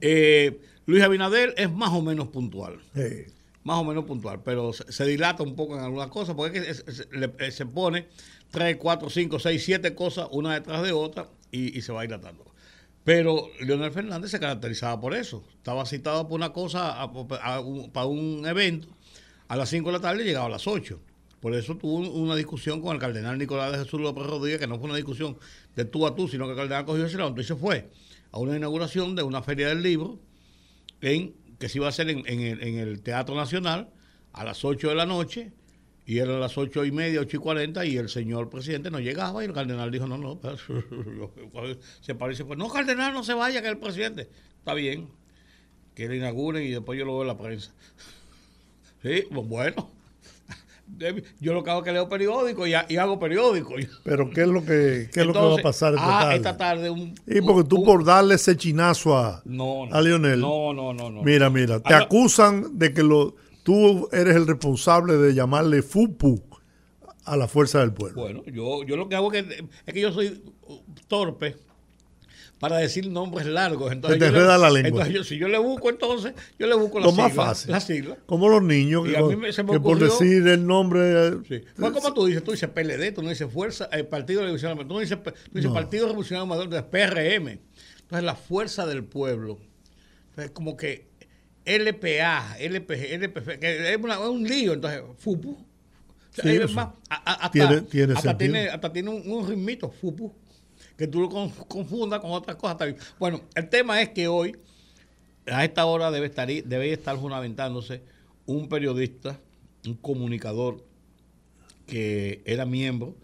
[0.00, 2.80] Eh, Luis Abinader es más o menos puntual.
[2.94, 3.26] Sí.
[3.64, 6.82] Más o menos puntual, pero se, se, dilata un poco en algunas cosas porque es
[6.82, 8.08] que se, le, se, pone
[8.50, 12.44] 3, 4, 5, 6, 7 cosas una detrás de otra y, y, se va dilatando.
[13.04, 15.44] Pero Leonel Fernández se caracterizaba por eso.
[15.54, 18.88] Estaba citado por una cosa, a, a, a un, para un evento,
[19.46, 20.98] a las 5 de la tarde y llegaba a las 8.
[21.40, 24.78] Por eso tuvo una discusión con el cardenal Nicolás de Jesús López Rodríguez, que no
[24.78, 25.36] fue una discusión
[25.76, 27.30] de tú a tú, sino que el cardenal cogió ese lado.
[27.30, 27.90] Entonces fue
[28.32, 30.18] a una inauguración de una feria del libro
[31.02, 33.90] en, que se iba a hacer en, en, el, en, el, Teatro Nacional
[34.32, 35.52] a las 8 de la noche,
[36.06, 38.98] y era a las 8 y media, 8 y 40, y el señor presidente no
[38.98, 40.40] llegaba, y el cardenal dijo, no, no,
[42.00, 44.28] se parece, pues, no, cardenal, no se vaya, que el presidente.
[44.58, 45.08] Está bien,
[45.94, 47.72] que lo inauguren y después yo lo veo en la prensa.
[49.02, 49.90] Sí, pues bueno.
[51.40, 53.74] Yo lo que hago es que leo periódico y, y, hago periódico.
[54.04, 56.22] Pero ¿qué es lo que, qué es Entonces, lo que va a pasar esta ah,
[56.22, 56.36] tarde?
[56.36, 60.00] esta tarde un, y porque tú un, por darle ese chinazo a, no, no, a
[60.00, 60.40] Lionel.
[60.40, 61.22] No, no, no, no.
[61.22, 66.42] Mira, mira, te Ahora, acusan de que lo, tú eres el responsable de llamarle FUPU
[67.24, 68.20] a la fuerza del pueblo.
[68.20, 70.42] Bueno, yo, yo lo que hago es que, es que yo soy
[71.08, 71.56] torpe
[72.62, 73.90] para decir nombres largos.
[73.90, 74.88] Entonces, te yo enreda la lengua.
[75.02, 77.24] Entonces, yo, si yo le busco, entonces, yo le busco la Lo sigla.
[77.24, 77.70] más fácil.
[77.72, 78.16] La sigla.
[78.24, 81.32] Como los niños Y que, a mí me- se me que por decir el nombre.
[81.48, 81.60] Sí.
[81.76, 84.94] Pues como tú dices, tú dices PLD, tú no dices Fuerza, el Partido Revolucionario, tú
[84.94, 85.74] no dices, tú dices No.
[85.74, 87.48] Partido Revolucionario Maduro, tú dices PRM.
[88.02, 89.58] Entonces la fuerza del pueblo,
[90.30, 91.08] entonces como que
[91.64, 95.56] LPA, LPG, LPF, que es, una- es un lío, entonces FUPU.
[96.34, 96.74] Sí, es eso.
[96.74, 100.32] más, a- a- hasta, Tiene- tiene hasta, tiene, hasta tiene un, un ritmito, FUPU,
[101.02, 102.78] que tú lo con- confundas con otras cosas.
[102.78, 102.96] bien.
[103.18, 104.56] Bueno, el tema es que hoy,
[105.46, 108.02] a esta hora debe estar, debe estar juramentándose
[108.46, 109.40] un periodista,
[109.84, 110.86] un comunicador
[111.88, 113.16] que era miembro,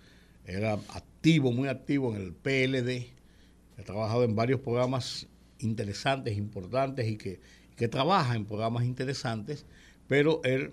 [0.44, 3.12] era activo, muy activo en el PLD,
[3.78, 5.28] ha trabajado en varios programas
[5.60, 7.40] interesantes, importantes y que,
[7.76, 9.66] que trabaja en programas interesantes,
[10.08, 10.72] pero él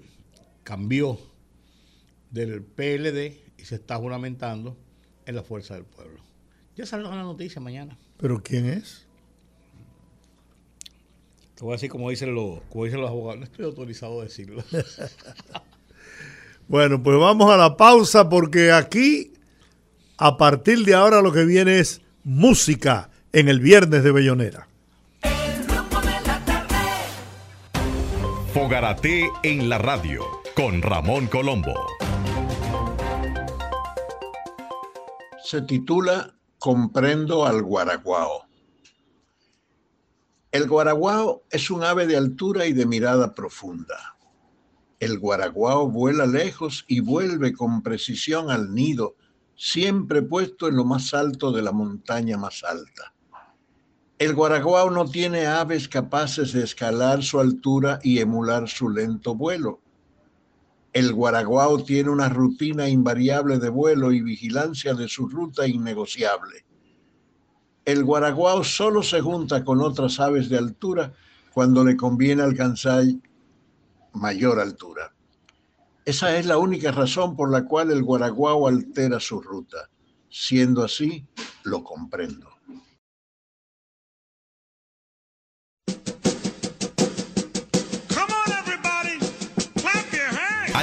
[0.64, 1.20] cambió
[2.32, 4.76] del PLD y se está juramentando
[5.28, 6.26] en la Fuerza del Pueblo.
[6.76, 7.98] Ya saldrá la noticia mañana.
[8.18, 9.06] ¿Pero quién es?
[11.56, 13.40] Te voy a decir como dicen los, como dicen los abogados.
[13.40, 14.62] No estoy autorizado a decirlo.
[16.68, 19.32] bueno, pues vamos a la pausa porque aquí,
[20.18, 24.68] a partir de ahora, lo que viene es música en el viernes de Bellonera.
[28.54, 30.24] Fogarate en la radio
[30.56, 31.74] con Ramón Colombo.
[35.44, 36.35] Se titula
[36.66, 38.48] Comprendo al guaraguao.
[40.52, 44.18] El guaraguao es un ave de altura y de mirada profunda.
[45.00, 49.16] El guaraguao vuela lejos y vuelve con precisión al nido,
[49.56, 53.14] siempre puesto en lo más alto de la montaña más alta.
[54.18, 59.82] El guaraguao no tiene aves capaces de escalar su altura y emular su lento vuelo.
[60.96, 66.66] El guaraguao tiene una rutina invariable de vuelo y vigilancia de su ruta innegociable.
[67.84, 71.12] El guaraguao solo se junta con otras aves de altura
[71.54, 73.04] cuando le conviene alcanzar
[74.14, 75.14] mayor altura.
[76.06, 79.90] Esa es la única razón por la cual el guaraguao altera su ruta.
[80.30, 81.28] Siendo así,
[81.66, 82.55] lo comprendo.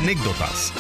[0.03, 0.73] Anécdotas,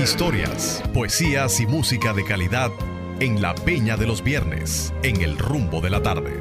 [0.00, 2.70] historias, poesías y música de calidad
[3.18, 6.40] en la Peña de los Viernes, en el rumbo de la tarde.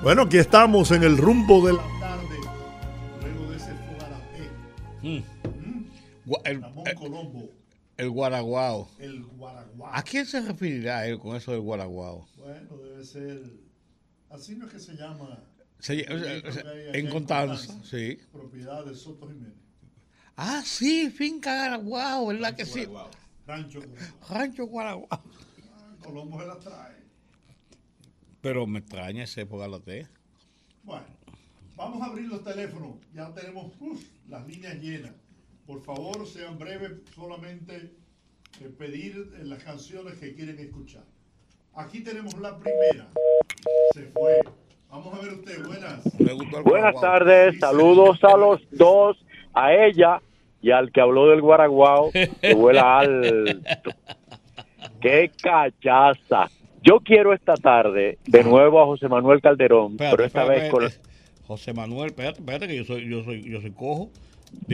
[0.00, 2.38] Bueno, aquí estamos en el rumbo de la tarde,
[3.20, 3.72] luego de ese
[5.02, 5.16] mm.
[5.18, 5.84] ¿Mm?
[6.44, 7.50] El, el, Colombo.
[7.96, 8.88] El guaraguao.
[9.00, 9.90] El guaraguao.
[9.92, 12.28] ¿A quién se referirá él con eso del guaraguao?
[12.36, 13.42] Bueno, debe ser.
[14.30, 15.40] Así no es que se llama
[15.88, 18.18] en Constanza, sí.
[18.32, 19.54] Propiedad de Soto Jiménez.
[20.36, 22.86] Ah, sí, finca Guaraguao, ¿verdad que sí?
[23.46, 24.28] Rancho Guaraguao.
[24.28, 25.08] Rancho Guaraguao.
[25.10, 25.22] Ah,
[26.02, 26.96] Colombo se la trae.
[28.40, 29.80] Pero me extraña ese época la
[30.84, 31.06] Bueno,
[31.74, 32.96] vamos a abrir los teléfonos.
[33.14, 33.72] Ya tenemos
[34.28, 35.12] las líneas llenas.
[35.66, 37.96] Por favor, sean breves, solamente
[38.60, 41.04] eh, pedir eh, las canciones que quieren escuchar.
[41.74, 43.10] Aquí tenemos la primera.
[43.92, 44.42] Se fue.
[44.96, 46.64] Vamos a ver usted, buenas.
[46.64, 50.22] Buenas tardes, saludos a los dos, a ella
[50.62, 53.90] y al que habló del guaraguao, que vuela alto.
[54.98, 56.50] ¡Qué cachaza!
[56.82, 60.88] Yo quiero esta tarde de nuevo a José Manuel Calderón, pero esta vez con...
[61.46, 64.08] José Manuel, espérate, espérate que yo soy, yo soy, yo soy cojo.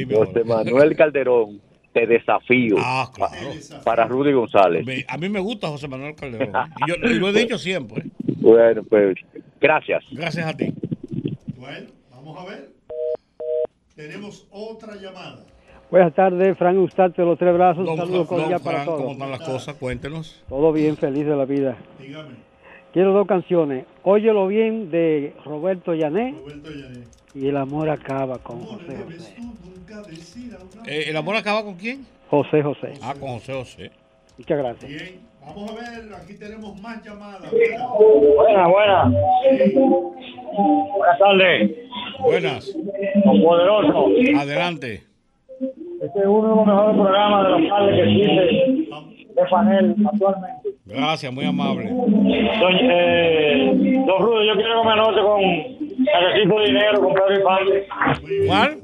[0.09, 1.61] José Manuel Calderón,
[1.93, 2.77] te desafío.
[2.79, 3.37] Ah, claro.
[3.85, 4.87] Para Rudy González.
[5.09, 6.53] A mí me gusta José Manuel Calderón.
[6.87, 8.05] y yo lo he dicho siempre.
[8.25, 9.17] Bueno, pues
[9.61, 10.05] gracias.
[10.11, 10.73] Gracias a ti.
[11.57, 12.71] Bueno, vamos a ver.
[13.95, 15.45] Tenemos otra llamada.
[15.91, 17.87] Buenas tardes, Frank Ustad de los Tres Brazos.
[17.87, 19.01] Saludos cordial para todos.
[19.03, 19.75] ¿Cómo están las cosas?
[19.77, 20.43] Cuéntenos.
[20.49, 21.77] Todo bien, feliz de la vida.
[22.01, 22.37] Dígame.
[22.95, 23.85] Quiero dos canciones.
[24.03, 26.35] Óyelo bien de Roberto Llané.
[26.39, 27.05] Roberto Llané.
[27.35, 29.37] Y El amor acaba con José José.
[30.87, 32.07] Eh, ¿El amor acaba con quién?
[32.31, 32.93] José José.
[33.03, 33.91] Ah, con José José.
[34.39, 34.91] Muchas gracias.
[34.91, 35.33] Bien.
[35.45, 37.51] Vamos a ver, aquí tenemos más llamadas.
[37.51, 39.13] Buenas, buenas.
[40.97, 41.71] Buenas tardes.
[42.21, 42.77] Buenas.
[43.25, 44.07] Con poderoso.
[44.39, 45.03] Adelante.
[45.61, 50.69] Este es uno de los mejores programas de los padres que existe de panel actualmente.
[50.85, 51.89] Gracias, muy amable.
[51.91, 55.41] Don, eh, don Rudo, yo quiero que me anote con
[56.03, 57.89] Necesito dinero con Pedro Infante.
[58.47, 58.82] ¿Cuál?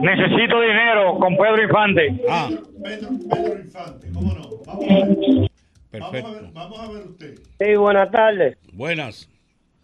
[0.00, 2.22] Necesito dinero con Pedro Infante.
[2.28, 2.48] Ah.
[2.82, 4.42] Pedro, Pedro Infante, ¿cómo no?
[4.66, 5.50] Vamos a ver.
[5.90, 6.28] Perfecto.
[6.28, 7.34] Vamos a ver, vamos a ver usted.
[7.58, 8.58] Sí, buenas tardes.
[8.72, 9.28] Buenas.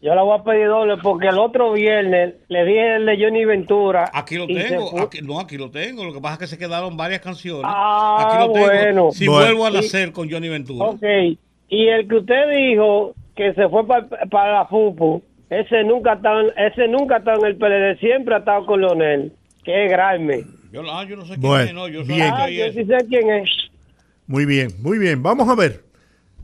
[0.00, 3.44] Yo la voy a pedir doble porque el otro viernes le dije el de Johnny
[3.44, 4.10] Ventura.
[4.12, 5.00] Aquí lo tengo.
[5.00, 6.04] Aquí, no, aquí lo tengo.
[6.04, 7.64] Lo que pasa es que se quedaron varias canciones.
[7.64, 8.66] Ah, aquí lo tengo.
[8.66, 9.10] Bueno.
[9.12, 10.86] Si vuelvo a nacer con Johnny Ventura.
[10.86, 11.02] Ok.
[11.68, 16.88] Y el que usted dijo que se fue para la FUPU, ese nunca, estado, ese
[16.88, 19.32] nunca ha estado en el PLD, siempre ha estado con Leonel.
[19.66, 20.46] Qué grande.
[20.70, 21.88] Yo, ah, yo no sé quién es, no.
[21.88, 22.32] Yo, bien.
[22.32, 23.50] Ah, yo sí sé quién es.
[24.28, 25.20] Muy bien, muy bien.
[25.24, 25.82] Vamos a ver.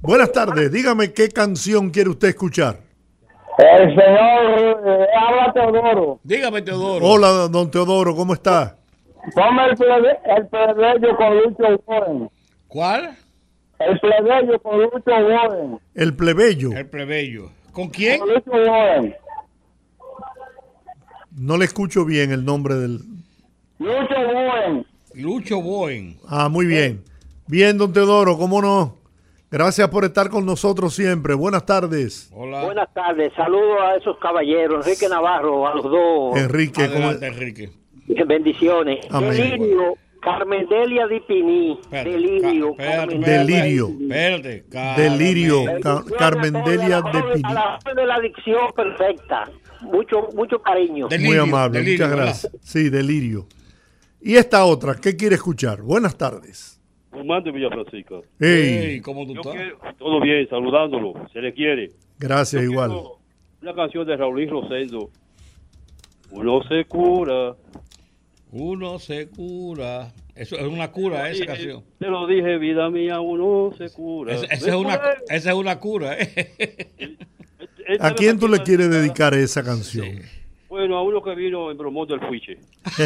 [0.01, 0.73] Buenas tardes.
[0.73, 2.81] Dígame qué canción quiere usted escuchar.
[3.59, 6.19] El señor eh, habla Teodoro.
[6.25, 7.07] Dígame, Teodoro.
[7.07, 8.77] Hola, don Teodoro, ¿cómo está?
[9.37, 12.29] Ponme el, plebe, el plebeyo con Lucho Warren.
[12.67, 13.17] ¿Cuál?
[13.79, 15.79] El plebeyo con Lucho Warren.
[15.95, 16.73] El plebeyo.
[16.73, 17.51] El plebeyo.
[17.71, 18.19] ¿Con quién?
[18.19, 19.15] Con Lucho Warren.
[21.37, 23.01] No le escucho bien el nombre del...
[23.79, 24.87] Lucho Boen.
[25.15, 26.17] Lucho Boen.
[26.29, 27.03] Ah, muy bien.
[27.47, 28.97] Bien, don Teodoro, ¿cómo no?
[29.51, 31.35] Gracias por estar con nosotros siempre.
[31.35, 32.31] Buenas tardes.
[32.33, 32.65] Hola.
[32.65, 33.33] Buenas tardes.
[33.37, 36.37] Saludos a esos caballeros, Enrique Navarro, a los dos.
[36.39, 37.71] Enrique, Adelante, Enrique.
[38.27, 39.05] Bendiciones.
[39.11, 39.31] Amén.
[39.33, 42.75] Delirio, Carmen Delia Di Pini, delirio.
[42.77, 43.89] Carmen Delirio.
[44.01, 44.65] Espérate.
[44.97, 45.65] Delirio.
[45.65, 45.83] Carmen.
[45.83, 49.51] Ca- Carmendelia de A la orden de la adicción perfecta.
[49.83, 51.07] Mucho, mucho cariño.
[51.09, 52.25] Muy Delirio, amable, delirio, muchas ¿verdad?
[52.27, 52.53] gracias.
[52.63, 53.47] Sí, delirio.
[54.21, 55.83] Y esta otra, ¿qué quiere escuchar?
[55.83, 56.81] Buenas tardes.
[57.11, 58.23] Guzmán de Villa Francisco.
[58.41, 59.53] Hey, Ey, ¿cómo tú estás?
[59.53, 61.91] quiero- todo bien, saludándolo, se le quiere.
[62.19, 62.93] gracias Yo igual.
[63.61, 65.11] Una canción de Raúl Rosendo.
[66.31, 67.55] Uno se cura.
[68.51, 70.13] Uno se cura.
[70.35, 71.85] Eso es una cura, esa Dije- canción.
[71.99, 74.35] Te lo dije, vida mía, uno se cura.
[74.35, 77.19] Esa, esa es una, esa es una cura, ¿eh?
[78.01, 80.21] ¿A quién tú le quieres dedicar esa canción?
[80.69, 82.59] Bueno, a uno que vino en bromón del Fuiche.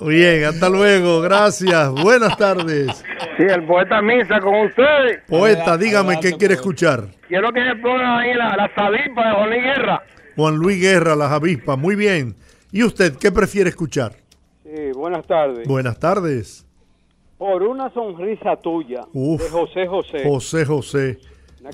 [0.00, 1.90] Bien, hasta luego, gracias.
[1.90, 3.02] Buenas tardes.
[3.36, 5.22] Sí, el poeta Misa con ustedes.
[5.26, 7.08] Poeta, dígame Adelante, qué quiere escuchar.
[7.28, 10.02] Quiero que me pongan ahí la, la sabipa de Juan Luis Guerra.
[10.36, 12.36] Juan Luis Guerra, Las Avispas, muy bien.
[12.72, 14.12] ¿Y usted qué prefiere escuchar?
[14.62, 15.66] Sí, buenas tardes.
[15.66, 16.66] Buenas tardes.
[17.38, 19.42] Por una sonrisa tuya, Uf.
[19.42, 20.22] de José José.
[20.24, 21.18] José José.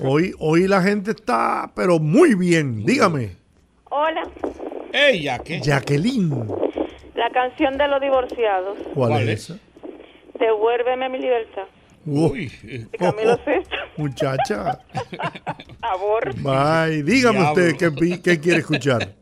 [0.01, 2.85] Hoy, hoy la gente está, pero muy bien.
[2.85, 3.35] Dígame,
[3.89, 4.23] Hola,
[4.91, 5.59] Ella, ¿qué?
[5.61, 6.47] Jacqueline.
[7.15, 8.77] la canción de los divorciados.
[8.95, 9.29] ¿Cuál, ¿Cuál es?
[9.29, 9.49] es?
[9.51, 9.59] esa?
[10.39, 11.63] Devuélveme mi libertad.
[12.05, 13.75] Uy, De Camilo Sesto.
[13.97, 14.79] muchacha.
[15.81, 16.33] Amor.
[16.41, 17.03] Bye.
[17.03, 17.49] Dígame Diablo.
[17.63, 19.13] usted qué, qué quiere escuchar.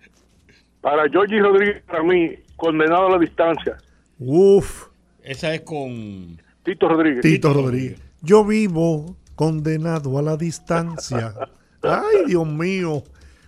[0.79, 3.77] Para Georgie Rodríguez, para mí, condenado a la distancia.
[4.17, 4.87] Uf,
[5.23, 6.41] esa es con...
[6.63, 7.21] Tito Rodríguez.
[7.21, 7.99] Tito Rodríguez.
[8.21, 11.33] Yo vivo condenado a la distancia.
[11.81, 13.01] Ay, Dios mío.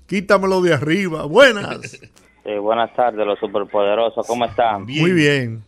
[0.08, 1.26] Quítamelo de arriba.
[1.26, 1.82] Buenas.
[2.44, 4.26] Sí, buenas tardes, los superpoderosos.
[4.26, 4.86] ¿Cómo están?
[4.86, 5.64] Muy bien.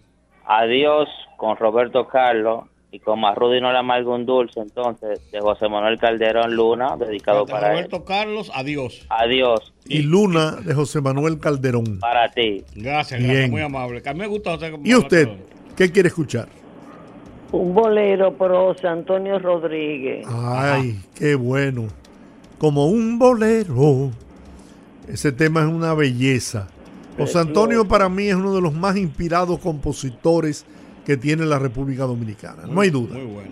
[0.48, 1.08] Adiós
[1.38, 6.00] con Roberto Carlos y con Marrudy no le amargo un dulce, entonces, de José Manuel
[6.00, 7.74] Calderón Luna, dedicado para él.
[7.76, 9.06] Roberto Carlos, adiós.
[9.10, 12.00] Adiós Y Luna de José Manuel Calderón.
[12.00, 12.64] para ti.
[12.74, 13.32] Gracias, Bien.
[13.32, 14.02] gracias, muy amable.
[14.02, 15.30] Que a mí me gusta José ¿Y usted
[15.76, 16.48] qué quiere escuchar?
[17.56, 20.28] Un bolero pro José Antonio Rodríguez.
[20.30, 21.88] Ay, qué bueno.
[22.58, 24.12] Como un bolero.
[25.08, 26.68] Ese tema es una belleza.
[27.18, 30.66] José Antonio para mí es uno de los más inspirados compositores
[31.06, 32.64] que tiene la República Dominicana.
[32.68, 33.14] No hay duda.
[33.16, 33.52] Muy bueno.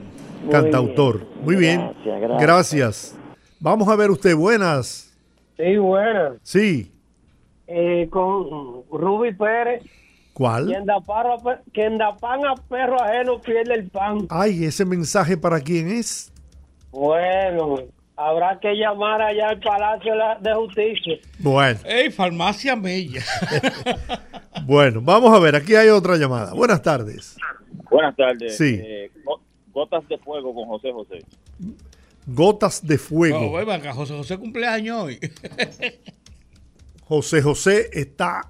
[0.51, 1.25] Cantautor.
[1.41, 1.79] Muy bien.
[1.79, 2.41] Gracias, gracias.
[2.41, 3.17] Gracias.
[3.61, 4.35] Vamos a ver usted.
[4.35, 5.17] Buenas.
[5.55, 6.33] Sí, buena.
[6.41, 6.91] Sí.
[7.67, 9.83] Eh, con Ruby Pérez.
[10.33, 10.65] ¿Cuál?
[10.65, 11.37] Quien da, paro
[11.73, 14.25] quien da pan a perro ajeno pierde el pan.
[14.29, 16.31] Ay, ese mensaje para quién es.
[16.91, 17.75] Bueno,
[18.15, 21.17] habrá que llamar allá al Palacio de Justicia.
[21.39, 23.21] Bueno, Ey, Farmacia Mella.
[24.65, 25.55] bueno, vamos a ver.
[25.55, 26.53] Aquí hay otra llamada.
[26.53, 27.37] Buenas tardes.
[27.91, 28.57] Buenas tardes.
[28.57, 28.79] Sí.
[28.81, 31.19] Eh, Go- Gotas de Fuego con José José.
[32.25, 33.51] Gotas de No, fuego.
[33.51, 35.19] oye, venga, José José cumpleaños hoy.
[37.07, 38.47] José José está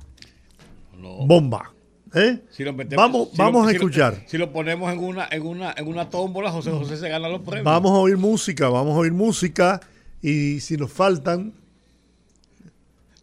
[0.98, 1.26] No.
[1.26, 1.73] bomba.
[2.16, 2.42] ¿Eh?
[2.52, 4.24] Si lo metemos- Vamos, si lo- vamos a si lo- escuchar.
[4.28, 7.42] si lo ponemos en una, en una, en una tómbola, José José se gana los
[7.42, 7.66] premios.
[7.66, 9.82] Vamos a oír música, vamos a oír música
[10.22, 11.54] y si nos faltan,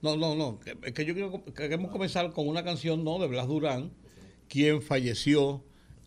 [0.02, 0.58] No, no, no.
[0.82, 3.18] Es que yo quiero, queremos comenzar con una canción, ¿no?
[3.18, 3.90] De Blas Durán,
[4.48, 5.62] quien falleció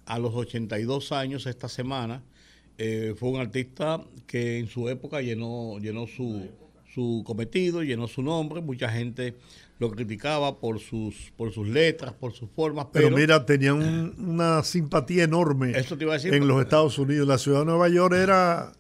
[0.08, 2.24] a los 82 años esta semana.
[2.80, 6.48] Eh, fue un artista que en su época llenó, llenó su,
[6.92, 8.62] su cometido, llenó su nombre.
[8.62, 9.36] Mucha gente
[9.80, 14.30] lo criticaba por sus, por sus letras, por sus formas, pero, pero, mira, tenían un-
[14.30, 17.28] una simpatía enorme Eso te iba a decir, en porque- los Estados Unidos.
[17.28, 18.72] La ciudad de Nueva York era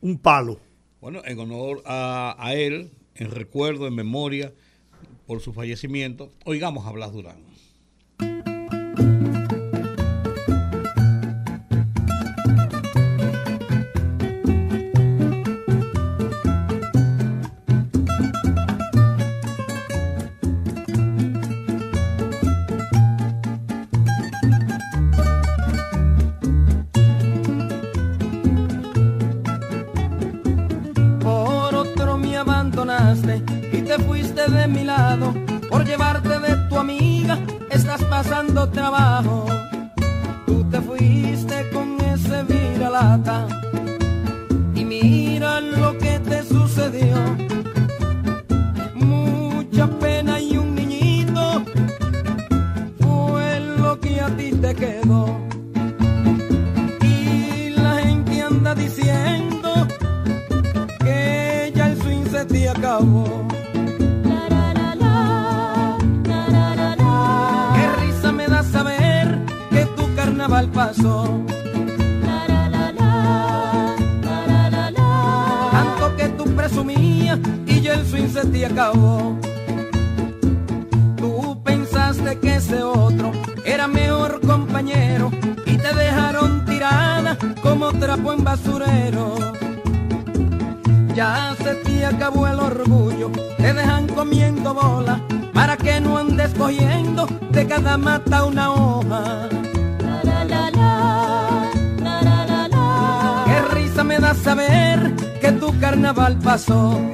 [0.00, 0.58] un palo.
[1.00, 4.52] Bueno, en honor a, a él, en recuerdo, en memoria
[5.26, 7.36] por su fallecimiento, oigamos a Blas Durán.
[34.48, 35.34] De mi lado.
[35.70, 37.38] Por llevarte de tu amiga
[37.70, 39.46] estás pasando trabajo.
[40.46, 43.46] Tú te fuiste con ese viralata
[44.74, 47.16] y mira lo que te sucedió.
[48.94, 51.62] Mucha pena y un niñito
[53.00, 55.38] fue lo que a ti te quedó.
[57.02, 59.70] Y la gente anda diciendo
[61.00, 63.51] que ya el swing se te acabó.
[75.70, 79.38] Tanto que tú presumías y ya el swing se te acabó.
[81.16, 83.32] Tú pensaste que ese otro
[83.64, 85.30] era mejor compañero
[85.64, 89.36] y te dejaron tirada como trapo en basurero.
[91.14, 95.20] Ya se te acabó el orgullo, te dejan comiendo bola
[95.54, 99.48] para que no andes cogiendo de cada mata una hoja.
[104.12, 107.00] Me da saber que tu carnaval pasó.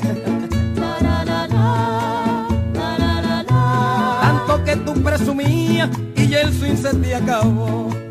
[4.22, 8.07] Tanto que tú presumías y el swing se te acabó.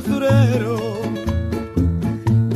[0.00, 0.76] Basurero.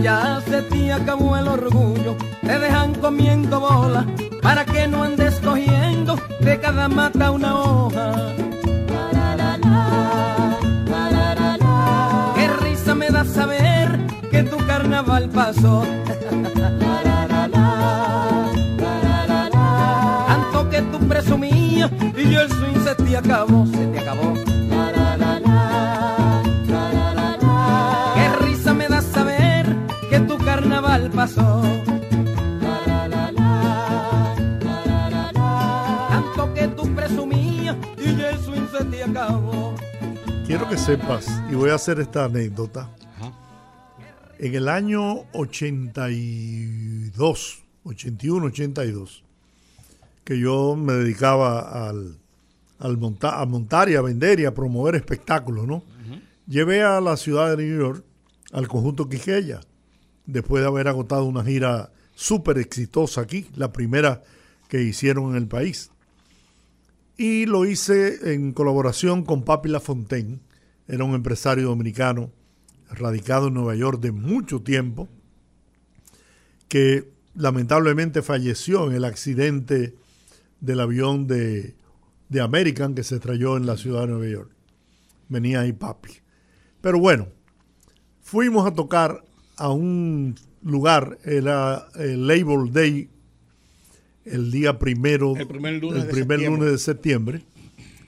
[0.01, 4.07] Ya se te acabó el orgullo, te dejan comiendo bola
[4.43, 8.12] para que no andes cogiendo de cada mata una hoja.
[12.34, 13.99] Qué risa me da saber
[14.30, 15.84] que tu carnaval pasó.
[20.28, 23.91] Tanto que tú presumías y yo el swing se te acabó, se
[40.73, 42.89] que sepas, y voy a hacer esta anécdota.
[44.39, 49.23] En el año 82, 81, 82,
[50.25, 52.16] que yo me dedicaba al,
[52.79, 55.83] al monta- a montar y a vender y a promover espectáculos, ¿no?
[56.49, 58.03] Llevé a la ciudad de New York
[58.53, 59.61] al conjunto Quiqueya,
[60.27, 64.23] después de haber agotado una gira súper exitosa aquí, la primera
[64.68, 65.91] que hicieron en el país.
[67.18, 70.41] Y lo hice en colaboración con Papi Lafontaine,
[70.93, 72.30] era un empresario dominicano
[72.90, 75.09] radicado en Nueva York de mucho tiempo,
[76.68, 79.95] que lamentablemente falleció en el accidente
[80.61, 81.74] del avión de,
[82.28, 84.51] de American que se estrelló en la ciudad de Nueva York.
[85.30, 86.11] Venía ahí Papi.
[86.82, 87.28] Pero bueno,
[88.20, 89.24] fuimos a tocar
[89.57, 93.09] a un lugar, era el Labor Day,
[94.26, 96.59] el día primero, El primer lunes el de primer septiembre.
[96.59, 97.43] lunes de septiembre,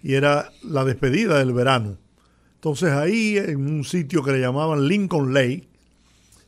[0.02, 2.03] y era la despedida del verano.
[2.64, 5.68] Entonces ahí, en un sitio que le llamaban Lincoln Lake,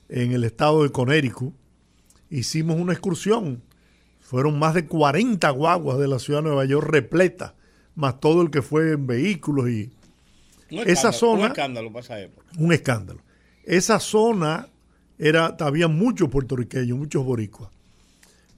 [0.08, 1.52] en el estado de Connecticut,
[2.30, 3.62] hicimos una excursión.
[4.20, 7.52] Fueron más de 40 guaguas de la ciudad de Nueva York repletas,
[7.96, 9.90] más todo el que fue en vehículos y
[10.70, 12.46] Un esa zona, Un escándalo para esa época.
[12.58, 13.20] un escándalo.
[13.64, 14.70] Esa zona
[15.18, 17.68] era, había muchos puertorriqueños, muchos boricuas.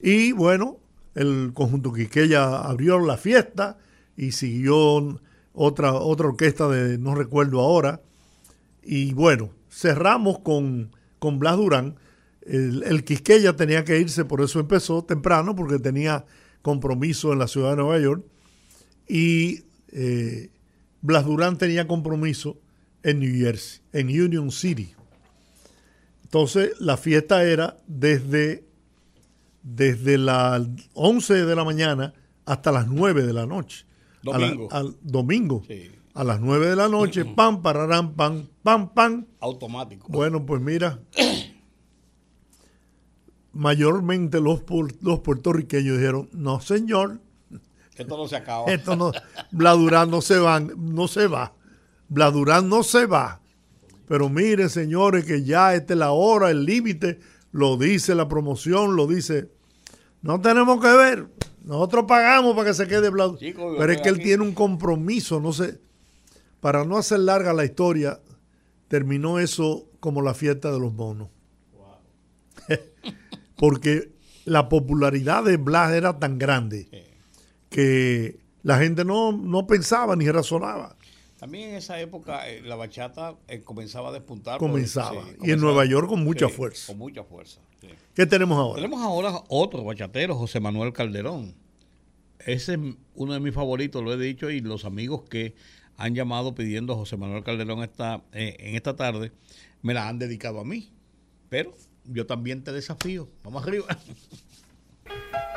[0.01, 0.77] Y bueno,
[1.13, 3.79] el conjunto Quiqueya abrió la fiesta
[4.15, 5.19] y siguió
[5.53, 8.01] otra, otra orquesta de, no recuerdo ahora.
[8.83, 11.95] Y bueno, cerramos con, con Blas Durán.
[12.41, 16.25] El, el Quisqueya tenía que irse, por eso empezó temprano, porque tenía
[16.61, 18.23] compromiso en la ciudad de Nueva York.
[19.07, 20.49] Y eh,
[21.01, 22.59] Blas Durán tenía compromiso
[23.03, 24.93] en New Jersey, en Union City.
[26.23, 28.63] Entonces, la fiesta era desde,
[29.63, 30.61] desde las
[30.93, 32.13] 11 de la mañana
[32.45, 33.85] hasta las 9 de la noche.
[34.25, 34.67] A la- Domingo.
[34.71, 35.63] al domingo.
[36.13, 39.25] A las 9 de la noche, pam, pararán, pam, pam, pam.
[39.39, 40.07] Automático.
[40.09, 40.99] Bueno, pues mira,
[43.53, 44.61] mayormente los,
[45.01, 47.19] los puertorriqueños dijeron, no señor,
[47.95, 48.71] Esto no se acaba.
[48.71, 49.11] esto no,
[49.51, 51.53] Bladurán no se va, no se va,
[52.07, 53.41] Bladurán no se va.
[54.07, 57.19] Pero mire, señores, que ya esta es la hora, el límite,
[57.51, 59.51] lo dice la promoción, lo dice.
[60.21, 61.27] No tenemos que ver,
[61.63, 63.09] nosotros pagamos para que se quede.
[63.37, 64.23] Chico, yo Pero es que él aquí.
[64.23, 65.79] tiene un compromiso, no sé.
[66.59, 68.19] Para no hacer larga la historia,
[68.87, 71.29] terminó eso como la fiesta de los monos.
[73.57, 74.11] Porque
[74.45, 76.89] la popularidad de Blas era tan grande
[77.69, 80.95] que la gente no, no pensaba ni razonaba.
[81.39, 84.59] También en esa época eh, la bachata eh, comenzaba a despuntar.
[84.59, 85.23] Comenzaba.
[85.23, 86.87] Sí, Y en Nueva York con mucha Sí, fuerza.
[86.87, 87.61] Con mucha fuerza.
[87.81, 87.87] sí.
[88.13, 88.75] ¿Qué tenemos ahora?
[88.81, 91.55] Tenemos ahora otro bachatero, José Manuel Calderón.
[92.39, 92.79] Ese es
[93.15, 95.55] uno de mis favoritos, lo he dicho, y los amigos que
[95.97, 99.31] han llamado pidiendo a José Manuel Calderón esta, eh, en esta tarde
[99.81, 100.91] me la han dedicado a mí.
[101.49, 101.73] Pero
[102.05, 103.29] yo también te desafío.
[103.43, 103.85] Vamos arriba.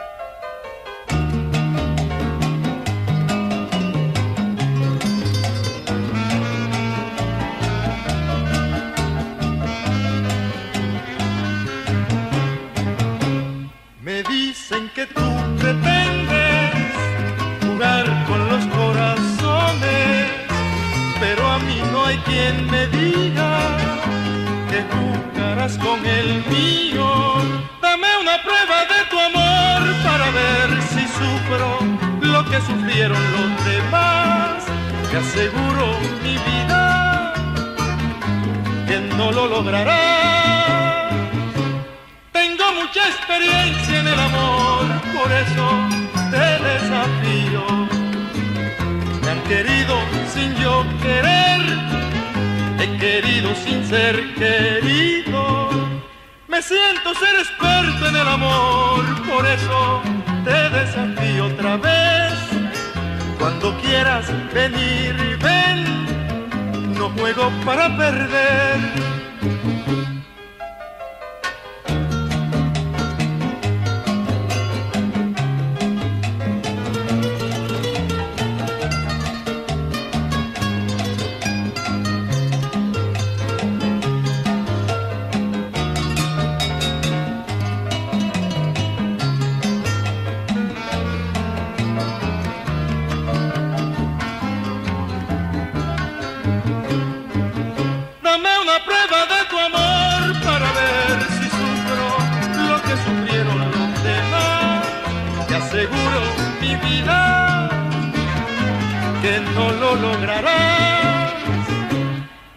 [14.95, 15.21] que tú
[15.59, 16.73] pretendes
[17.61, 20.31] jugar con los corazones,
[21.21, 23.77] pero a mí no hay quien me diga
[24.71, 27.35] que jugarás con el mío.
[27.83, 31.79] Dame una prueba de tu amor para ver si sufro
[32.23, 34.65] lo que sufrieron los demás.
[35.11, 37.35] Te aseguro mi vida
[38.87, 40.42] que no lo lograrás.
[42.55, 44.85] Tengo mucha experiencia en el amor,
[45.17, 45.67] por eso
[46.31, 47.65] te desafío.
[49.23, 49.97] Me han querido
[50.29, 51.61] sin yo querer,
[52.79, 55.71] he querido sin ser querido.
[56.47, 60.03] Me siento ser experto en el amor, por eso
[60.45, 62.35] te desafío otra vez.
[63.39, 69.32] Cuando quieras venir, ven, no juego para perder.
[109.97, 111.33] Lo lograrás.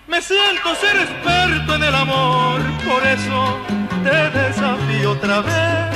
[0.08, 3.58] Me siento ser experto en el amor, por eso
[4.04, 5.96] te desafío otra vez.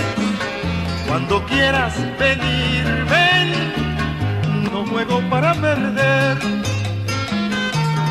[1.07, 6.37] Cuando quieras venir, ven, no juego para perder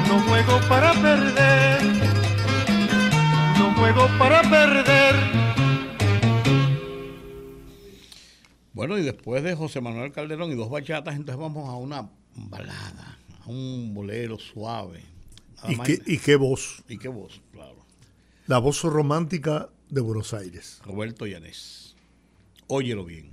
[0.09, 1.83] no juego para perder,
[3.59, 5.14] no juego para perder.
[8.72, 13.07] Bueno, y después de José Manuel Calderón y dos bachatas, entonces vamos a una balada,
[13.49, 15.03] un bolero suave.
[15.68, 16.82] ¿Y qué, y qué voz?
[16.88, 17.84] y qué voz, claro.
[18.46, 20.80] La voz romántica de Buenos Aires.
[20.84, 21.96] Roberto Llanés.
[22.66, 23.30] Óyelo bien.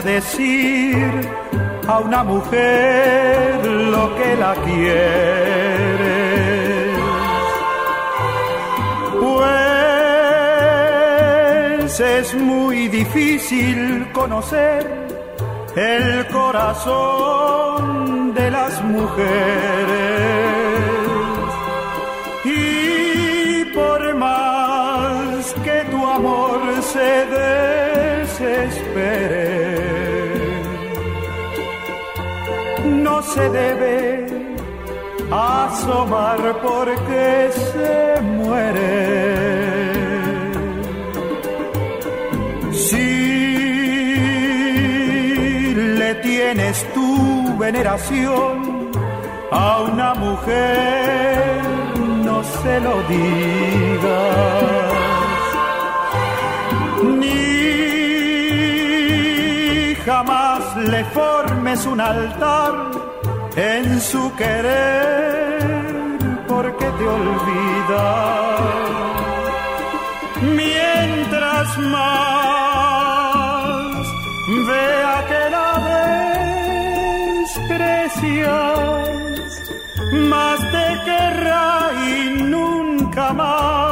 [0.00, 1.28] Nunca decir
[1.86, 6.30] a una mujer lo que la quiere.
[11.80, 14.86] Pues es muy difícil conocer
[15.76, 19.30] el corazón de las mujeres.
[22.44, 27.26] Y por más que tu amor se
[28.30, 29.39] desespere,
[33.20, 34.26] no se debe
[35.30, 38.92] asomar porque se muere.
[42.72, 43.10] Si
[46.00, 48.90] le tienes tu veneración
[49.50, 51.60] a una mujer,
[52.24, 54.14] no se lo digas.
[57.20, 57.54] Ni
[60.06, 62.99] jamás le formes un altar
[63.60, 65.60] en su querer
[66.48, 68.60] porque te olvidas.
[70.40, 72.36] Mientras más
[74.70, 75.70] vea que la
[78.14, 78.48] desprecias,
[80.30, 81.70] más te querrá
[82.14, 83.89] y nunca más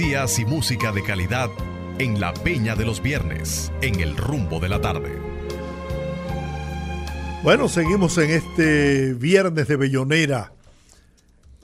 [0.00, 1.50] y música de calidad
[1.98, 5.18] en la Peña de los Viernes, en el rumbo de la tarde.
[7.42, 10.52] Bueno, seguimos en este viernes de Bellonera.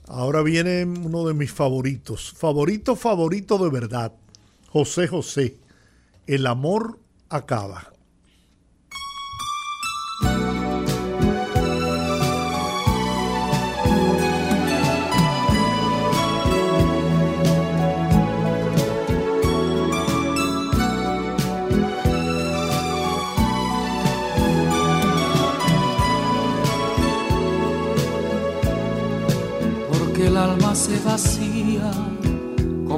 [0.08, 4.12] Ahora viene uno de mis favoritos, favorito, favorito de verdad,
[4.68, 5.54] José José,
[6.26, 7.93] El amor acaba.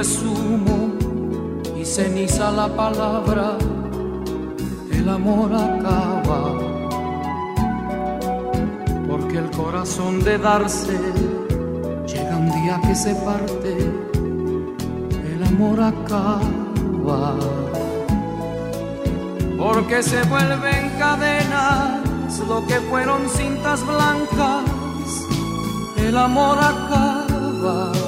[0.00, 0.92] es humo
[1.76, 3.58] y ceniza la palabra,
[4.92, 6.52] el amor acaba,
[9.08, 10.98] porque el corazón de darse
[12.06, 13.76] llega un día que se parte,
[15.34, 17.34] el amor acaba,
[19.58, 24.64] porque se vuelven cadenas lo que fueron cintas blancas,
[25.96, 28.07] el amor acaba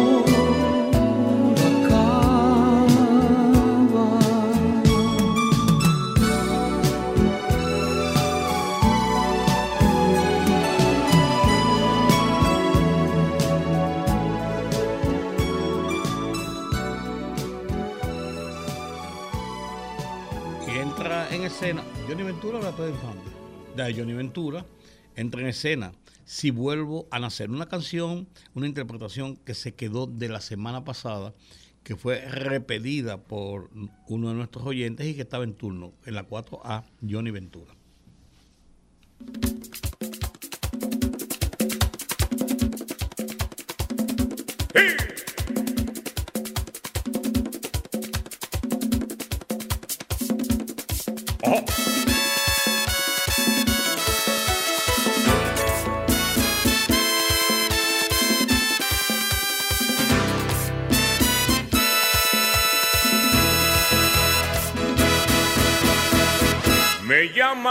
[23.75, 24.65] De Johnny Ventura
[25.15, 25.93] entra en escena.
[26.25, 27.49] Si vuelvo a nacer.
[27.49, 31.33] Una canción, una interpretación que se quedó de la semana pasada,
[31.83, 33.69] que fue repetida por
[34.07, 37.73] uno de nuestros oyentes y que estaba en turno, en la 4A, Johnny Ventura.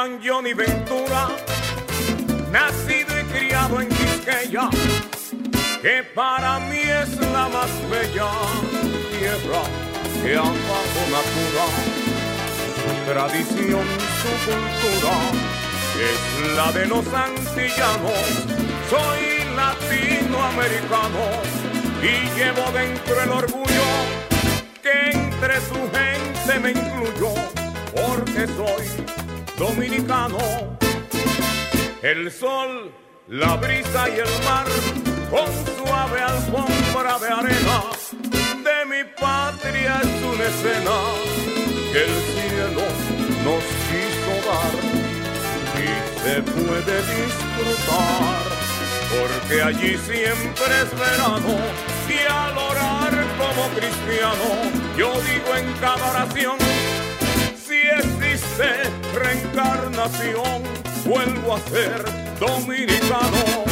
[0.01, 1.29] Llaman Johnny Ventura,
[2.51, 4.71] nacido y criado en Quisqueya,
[5.83, 8.31] que para mí es la más bella
[9.19, 9.63] tierra
[10.23, 11.67] que bajo natura.
[12.77, 13.87] Su tradición,
[14.21, 15.17] su cultura
[16.11, 18.27] es la de los antillanos.
[18.89, 21.25] Soy latinoamericano
[22.03, 23.89] y llevo dentro el orgullo
[24.83, 27.35] que entre su gente me incluyó,
[27.95, 29.00] porque soy
[29.61, 30.39] dominicano.
[32.01, 32.91] El sol,
[33.29, 34.67] la brisa y el mar,
[35.31, 37.79] con suave alfombra de arena,
[38.67, 40.97] de mi patria es una escena
[41.93, 42.85] que el cielo
[43.45, 44.75] nos quiso dar
[45.85, 45.91] y
[46.23, 48.43] se puede disfrutar,
[49.13, 51.55] porque allí siempre es verano
[52.09, 54.49] y al orar como cristiano,
[54.97, 56.57] yo digo en cada oración,
[57.89, 58.69] existe
[59.15, 60.63] reencarnación,
[61.05, 62.05] vuelvo a ser
[62.39, 63.70] dominicano.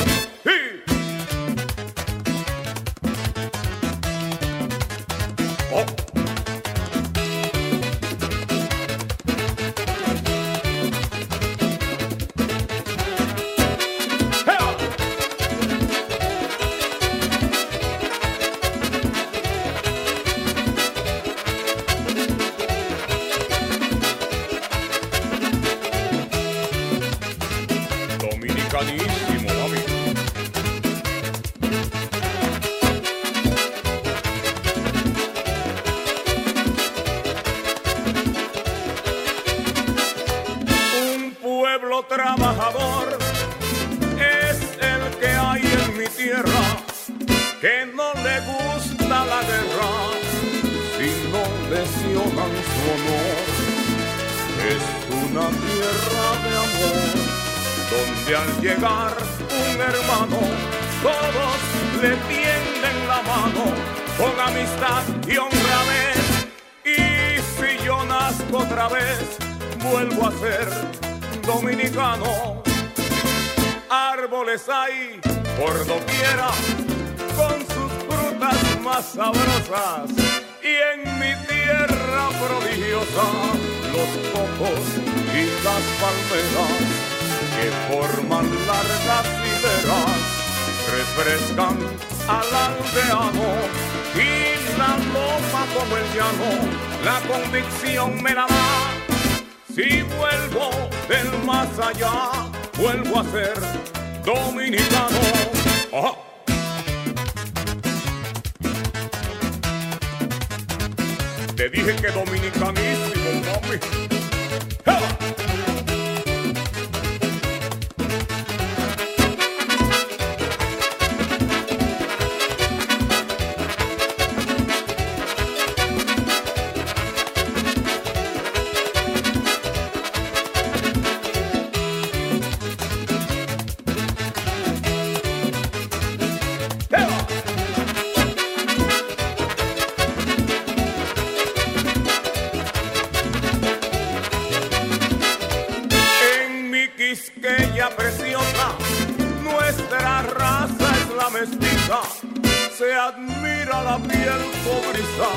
[153.68, 155.30] Admira la piel cobriza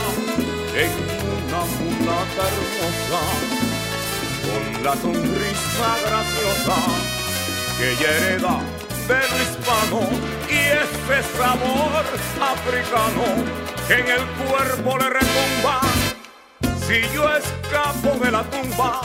[0.76, 0.92] en
[1.38, 3.22] una mulata hermosa,
[4.46, 6.78] con la sonrisa graciosa
[7.78, 8.60] que ella hereda
[9.08, 10.02] del hispano
[10.50, 12.06] y ese sabor
[12.42, 13.26] africano
[13.88, 15.82] que en el cuerpo le retumba.
[16.88, 19.02] Si yo escapo de la tumba,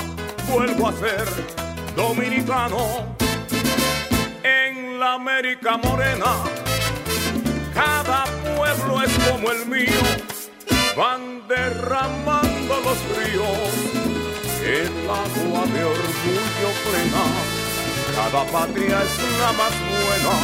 [0.49, 1.27] vuelvo a ser
[1.97, 3.17] dominicano.
[4.43, 6.37] En la América morena,
[7.75, 8.36] cada
[8.77, 10.03] pueblo es como el mío.
[10.97, 13.73] Van derramando los ríos,
[14.65, 17.25] el agua de orgullo plena.
[18.15, 20.37] Cada patria es la más buena,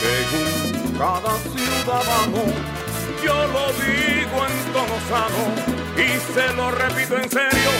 [0.00, 2.44] según cada ciudadano.
[3.22, 5.44] Yo lo digo en tono sano
[5.96, 7.70] y se lo repito en serio.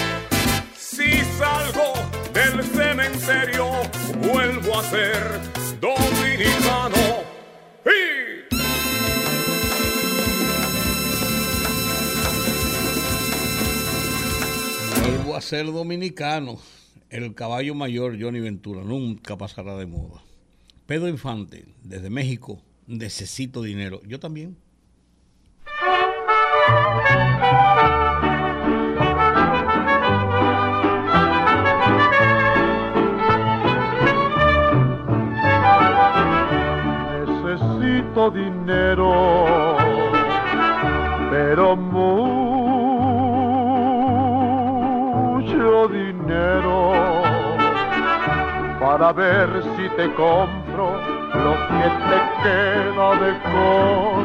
[0.77, 1.95] Si salgo
[2.33, 3.71] del cementerio,
[4.21, 5.41] vuelvo a ser
[5.81, 7.38] dominicano.
[15.41, 16.59] Ser dominicano.
[17.11, 20.22] El caballo mayor Johnny Ventura nunca pasará de moda.
[20.86, 24.01] Pedro Infante, desde México, necesito dinero.
[24.07, 24.57] Yo también.
[37.20, 39.76] Necesito dinero,
[41.30, 41.76] pero
[48.99, 50.90] para ver si te compro
[51.34, 53.32] lo que te queda de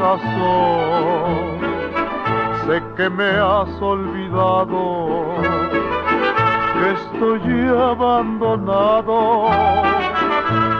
[0.09, 0.71] corazón.
[2.65, 5.36] Sé que me has olvidado,
[6.74, 9.17] que estoy abandonado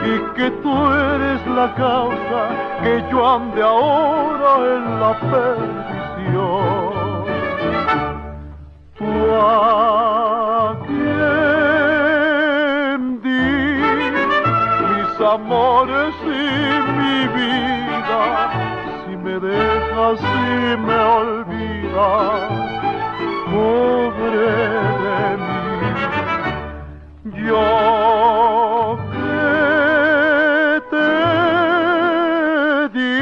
[0.04, 2.40] y que tú eres la causa
[2.82, 6.54] que yo ande ahora en la perdición.
[8.98, 10.13] Tú a
[15.34, 16.26] amores y
[16.98, 18.22] mi vida,
[19.04, 22.50] si me dejas y me olvidas,
[23.50, 24.50] pobre
[25.02, 25.78] de mí.
[27.48, 29.54] Yo que
[30.92, 31.10] te
[32.96, 33.16] di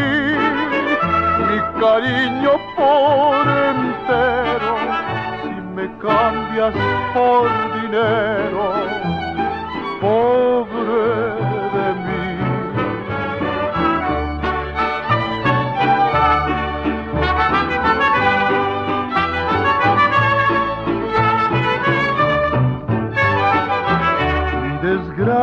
[1.49, 3.43] mi cariño por
[3.73, 4.75] entero,
[5.43, 6.75] si me cambias
[7.15, 7.45] por
[7.81, 8.65] dinero,
[10.01, 11.32] pobre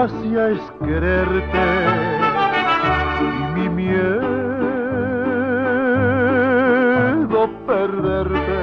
[0.08, 1.68] desgracia es quererte
[3.22, 3.24] y
[3.60, 4.30] mi miedo
[7.68, 8.58] perderte,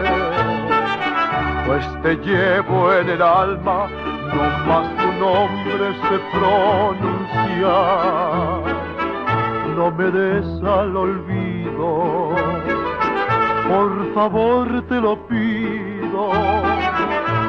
[1.67, 3.89] pues te llevo en el alma,
[4.35, 7.77] no más tu nombre se pronuncia,
[9.77, 12.35] no me des al olvido,
[13.69, 16.76] por favor te lo pido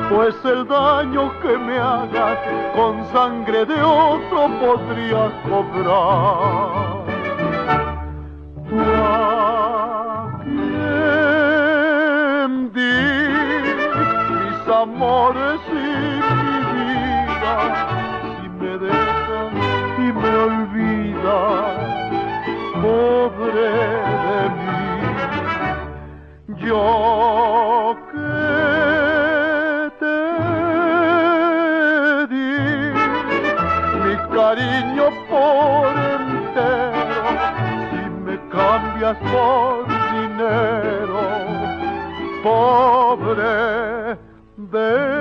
[0.09, 2.39] pues el daño que me hagas
[2.75, 7.07] con sangre de otro podría cobrar.
[8.69, 9.27] Tú a
[12.73, 12.95] di
[14.33, 17.55] mis amores y mi vida,
[18.21, 19.51] si me dejas
[19.97, 21.77] y me olvidas,
[22.81, 23.69] pobre
[24.23, 24.77] de mí,
[26.65, 27.95] yo
[39.15, 41.21] por dinero
[42.43, 44.17] pobre
[44.57, 45.17] de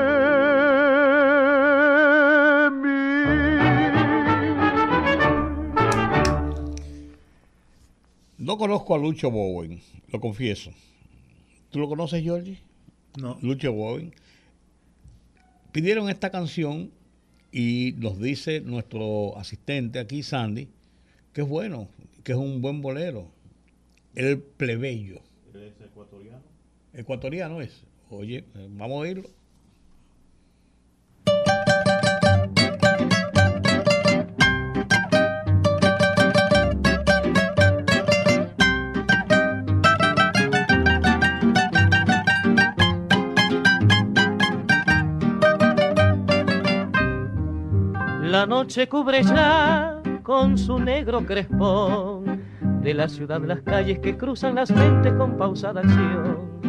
[8.39, 9.80] No conozco a Lucho Bowen,
[10.12, 10.70] lo confieso.
[11.70, 12.59] ¿Tú lo conoces, Georgie?
[13.18, 13.39] No.
[13.43, 14.12] Lucho Bowen.
[15.72, 16.93] Pidieron esta canción
[17.51, 20.68] y nos dice nuestro asistente aquí, Sandy,
[21.32, 21.89] que es bueno,
[22.22, 23.36] que es un buen bolero.
[24.17, 25.21] El plebeyo.
[25.53, 26.43] ¿Es ecuatoriano?
[26.95, 27.85] Ecuatoriano es.
[28.09, 29.29] Oye, vamos a oírlo.
[48.23, 52.36] La noche cubre ya con su negro crespón
[52.87, 56.61] de la ciudad las calles que cruzan las mentes con pausada acción,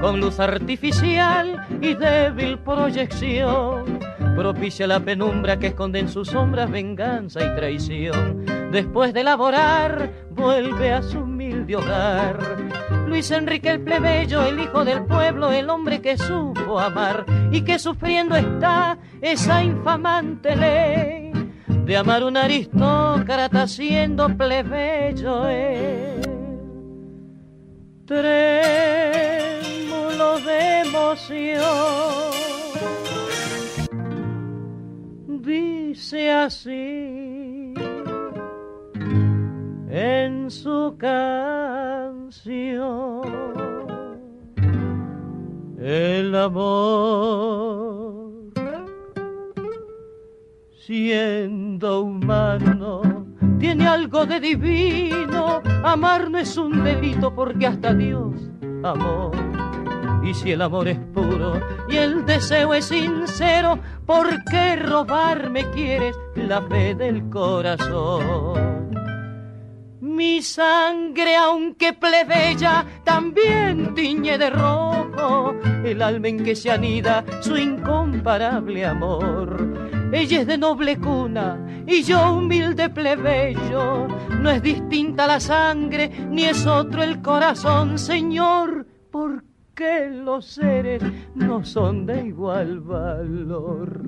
[0.00, 3.98] con luz artificial y débil proyección,
[4.36, 8.44] propicia la penumbra que esconde en sus sombras venganza y traición.
[8.70, 12.38] Después de laborar, vuelve a su humilde hogar.
[13.08, 17.80] Luis Enrique el plebeyo, el hijo del pueblo, el hombre que supo amar y que
[17.80, 21.23] sufriendo está esa infamante ley
[21.84, 26.20] de amar un aristócrata siendo plebeyo él.
[28.06, 28.28] Trémulo
[30.40, 31.62] de emoción,
[35.42, 37.72] dice así
[39.90, 42.44] en su canción.
[45.78, 48.33] El amor,
[50.86, 53.26] siendo humano,
[53.58, 55.62] tiene algo de divino.
[55.82, 58.34] Amar no es un delito porque hasta Dios
[58.82, 59.30] amó.
[60.22, 66.16] Y si el amor es puro y el deseo es sincero, ¿por qué robarme quieres
[66.34, 68.84] la fe del corazón?
[70.00, 77.56] Mi sangre, aunque plebeya, también tiñe de rojo el alma en que se anida su
[77.56, 79.93] incomparable amor.
[80.14, 81.58] Ella es de noble cuna
[81.88, 84.06] y yo humilde plebeyo.
[84.40, 88.86] No es distinta la sangre ni es otro el corazón, Señor.
[89.10, 89.42] ¿Por
[89.74, 91.02] qué los seres
[91.34, 94.04] no son de igual valor?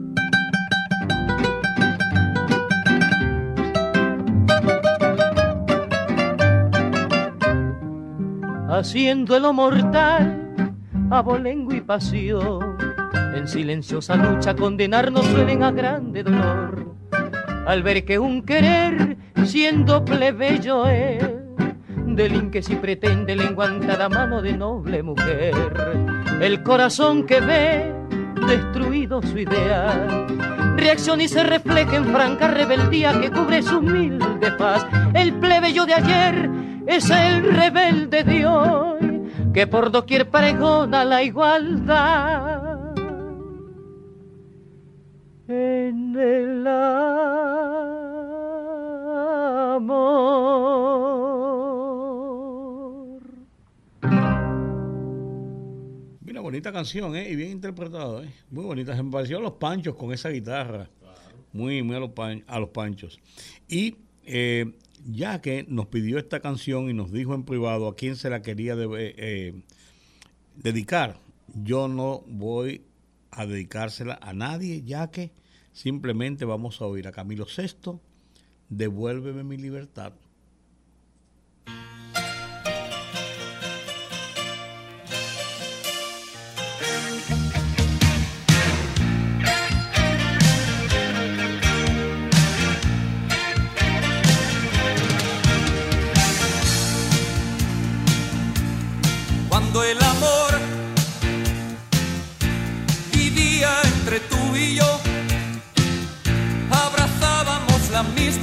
[8.69, 10.75] haciéndolo mortal,
[11.11, 12.76] abolengo y pasión.
[13.35, 16.95] En silenciosa lucha condenarnos suelen a grande dolor.
[17.67, 21.23] Al ver que un querer, siendo plebeyo es,
[22.07, 25.55] delinque si pretende lenguantada mano de noble mujer.
[26.41, 27.93] El corazón que ve
[28.47, 30.27] destruido su ideal,
[30.77, 34.87] reacciona y se refleja en franca rebeldía que cubre su humilde paz.
[35.15, 36.51] El plebeyo de ayer
[36.87, 39.07] es el rebelde de hoy
[39.53, 42.66] que por doquier pregona la igualdad.
[45.49, 47.07] En el amor.
[56.23, 57.31] Mira, bonita canción, ¿eh?
[57.31, 58.33] Y bien interpretado, ¿eh?
[58.51, 58.97] Muy bonita.
[58.97, 60.91] Se me pareció a los panchos con esa guitarra.
[61.53, 62.11] Muy, muy a los,
[62.49, 63.21] a los panchos.
[63.69, 64.73] Y eh,
[65.07, 68.43] ya que nos pidió esta canción y nos dijo en privado a quién se la
[68.43, 69.55] quería eh,
[70.57, 71.21] dedicar,
[71.55, 72.83] yo no voy
[73.37, 75.31] a dedicársela a nadie, ya que
[75.73, 78.01] simplemente vamos a oír a Camilo VI,
[78.69, 80.13] Devuélveme mi libertad.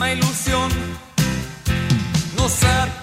[0.03, 0.69] Misma ilusión.
[2.37, 3.02] Nos atraía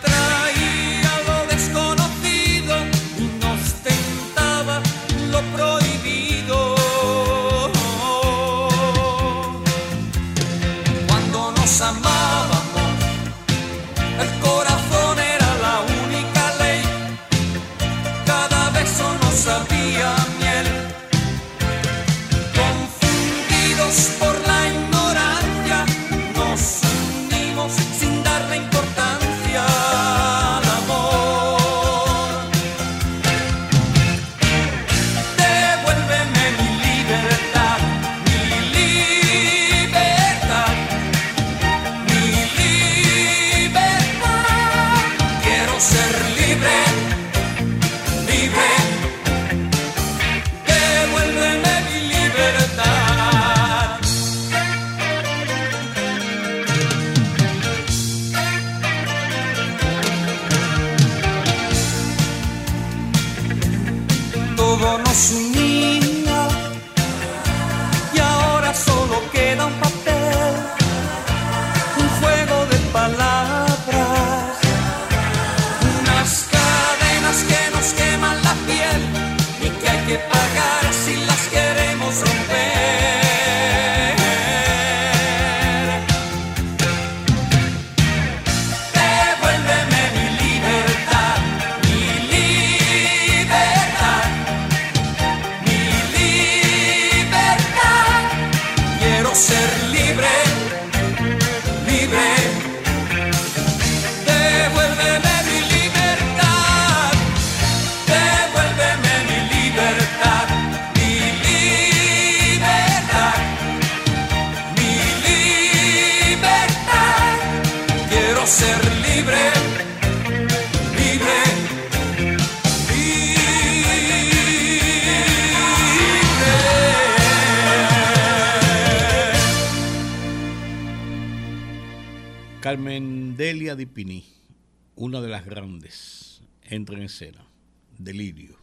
[137.98, 138.59] Delirio.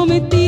[0.00, 0.39] Cómo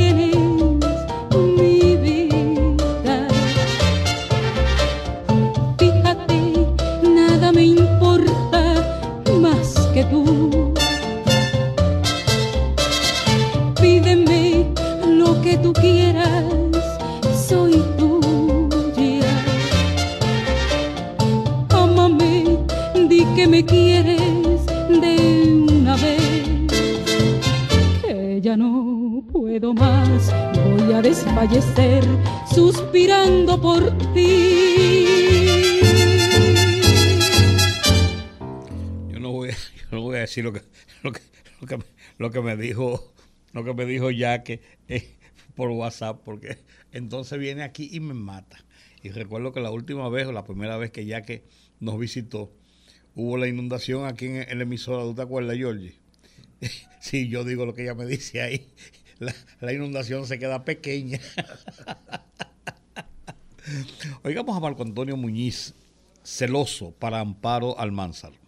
[42.22, 43.12] lo que me dijo,
[43.52, 45.16] lo que me dijo Yaque eh,
[45.56, 46.58] por WhatsApp, porque
[46.92, 48.64] entonces viene aquí y me mata.
[49.02, 51.42] Y recuerdo que la última vez o la primera vez que Yaque
[51.80, 52.52] nos visitó,
[53.16, 55.96] hubo la inundación aquí en, en la emisora, ¿tú te acuerdas, Georgie?
[57.00, 58.68] Sí, yo digo lo que ella me dice ahí.
[59.18, 61.18] La, la inundación se queda pequeña.
[64.22, 65.74] Oigamos a Marco Antonio Muñiz,
[66.22, 68.41] celoso para Amparo Almanzar.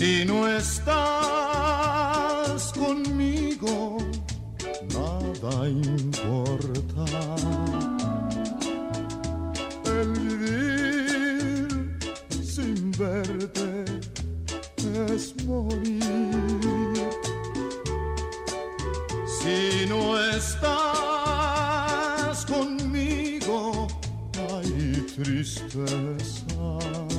[0.00, 0.96] Si no estás
[2.72, 3.98] conmigo,
[4.94, 7.04] nada importa.
[9.84, 11.68] El vivir
[12.42, 13.84] sin verte
[15.12, 17.10] es morir.
[19.26, 20.86] Si no estás
[22.46, 23.86] conmigo,
[24.48, 27.09] hay tristeza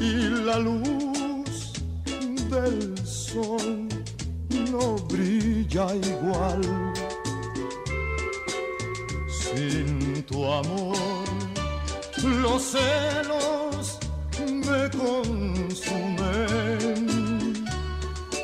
[0.00, 1.72] y la luz
[2.50, 3.88] del sol
[4.70, 6.62] no brilla igual.
[9.28, 10.96] Sin tu amor,
[12.22, 13.98] los celos
[14.46, 16.26] me consumen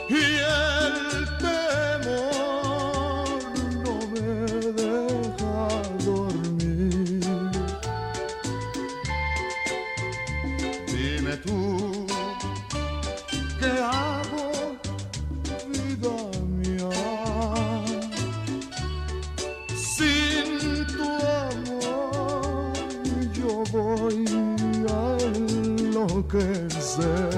[0.08, 1.13] y el
[26.96, 27.33] fazer.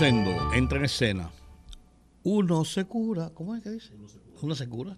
[0.00, 1.28] Entra en escena.
[2.22, 3.30] Uno se cura.
[3.34, 3.92] ¿Cómo es que dice?
[3.96, 4.38] Uno se cura.
[4.42, 4.96] Uno se cura.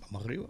[0.00, 0.46] Vamos arriba.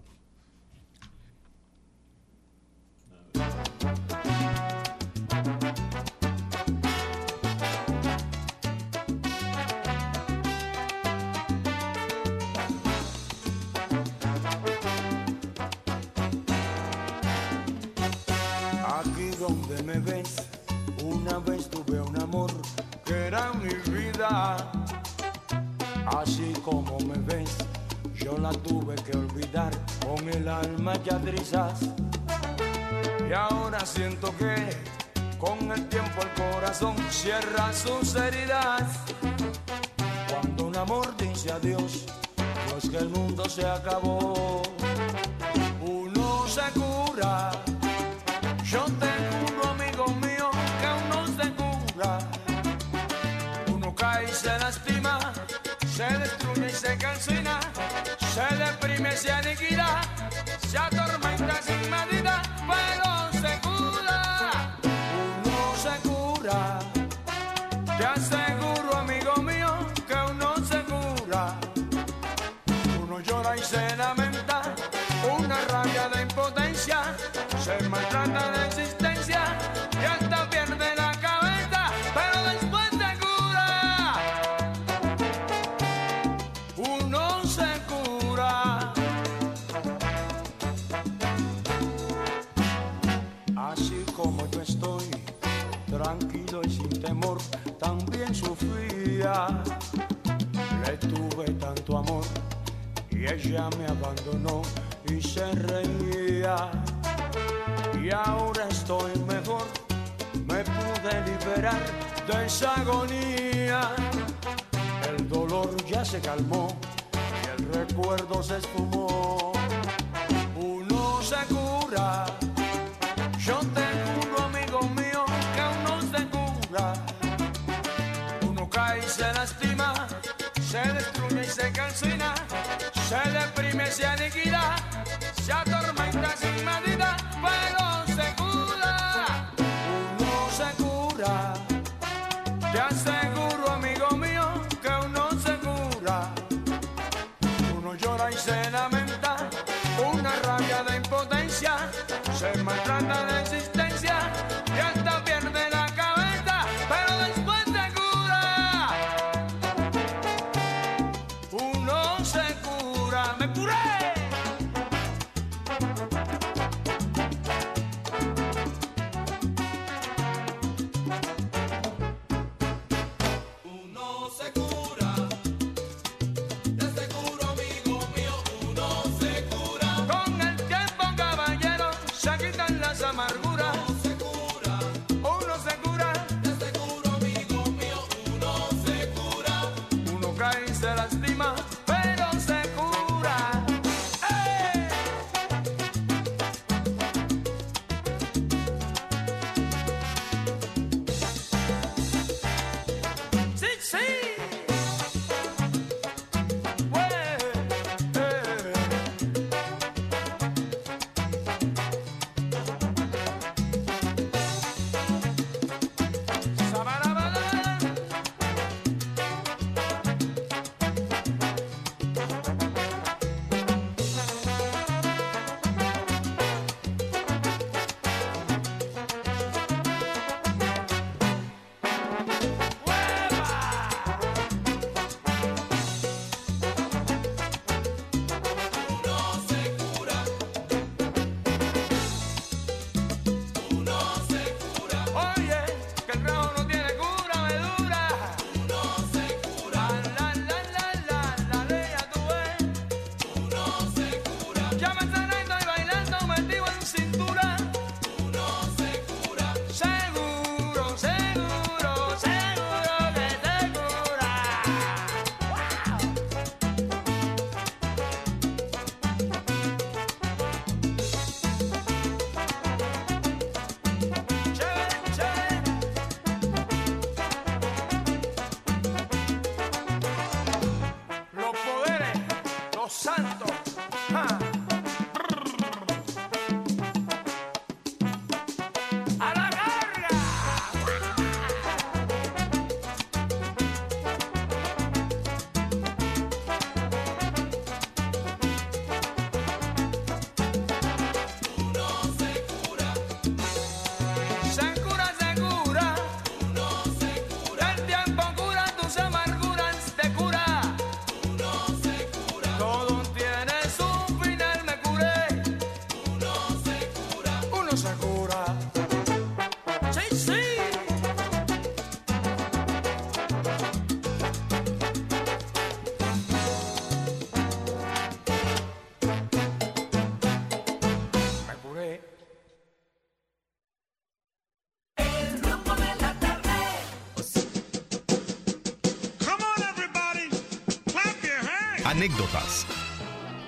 [341.96, 342.66] Anécdotas,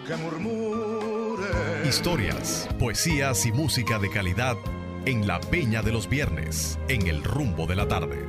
[0.07, 1.87] que murmure.
[1.87, 4.57] historias, poesías y música de calidad
[5.05, 8.27] en la Peña de los Viernes, en el rumbo de la tarde.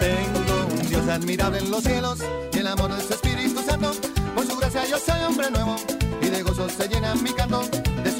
[0.00, 2.20] Tengo un Dios admirable en los cielos
[2.54, 3.92] y el amor de su Espíritu Santo.
[4.34, 5.76] Por su gracia yo soy hombre nuevo
[6.22, 7.68] y de gozo se llena mi canto.
[8.02, 8.19] De su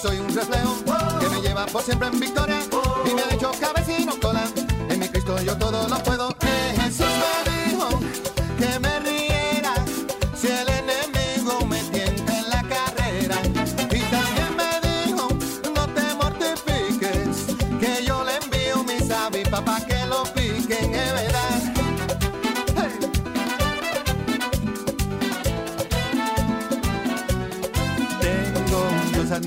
[0.00, 0.76] soy un reflejo
[1.20, 2.60] que me lleva por siempre en victoria
[3.04, 4.44] y me ha hecho cabeza y no cola.
[4.88, 6.39] En mi Cristo yo todo lo puedo.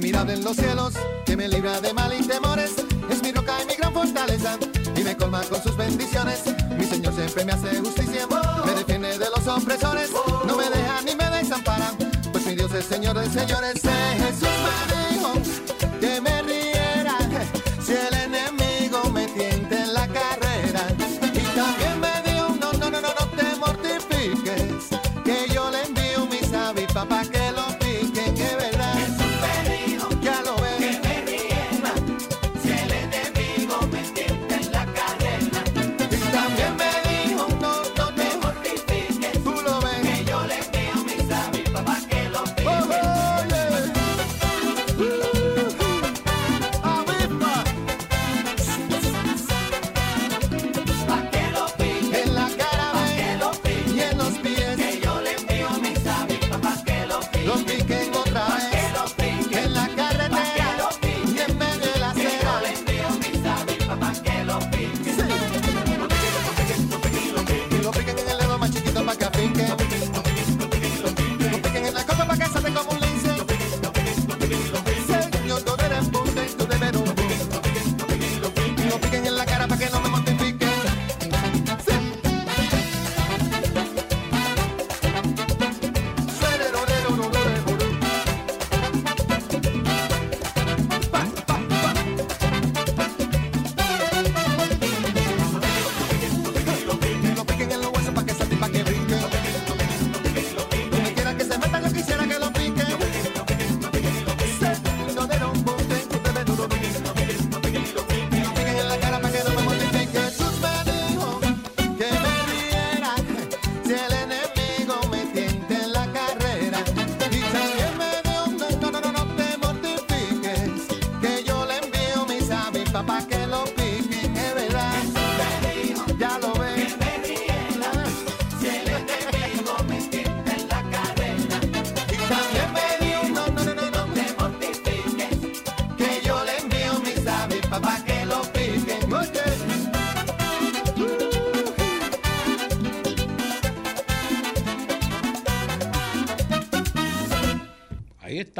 [0.03, 0.93] Admirable en los cielos
[1.25, 2.71] que me libra de mal y temores.
[3.09, 4.57] Es mi roca y mi gran fortaleza
[4.97, 6.43] y me colma con sus bendiciones.
[6.77, 8.27] Mi Señor siempre me hace justicia,
[8.65, 10.09] me defiende de los opresores.
[10.45, 11.93] No me deja ni me desampara,
[12.33, 13.75] pues mi Dios es Señor de señores.
[13.85, 14.49] Eh, Jesús
[14.89, 15.02] me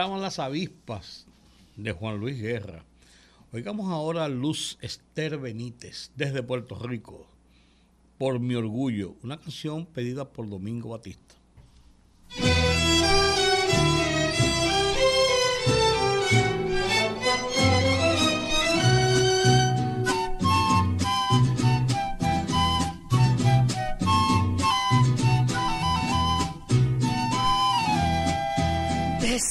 [0.04, 1.26] estaban las avispas
[1.78, 2.84] de Juan Luis Guerra.
[3.54, 7.26] Oigamos ahora a Luz Esther Benítez desde Puerto Rico.
[8.18, 11.36] Por mi orgullo, una canción pedida por Domingo Batista.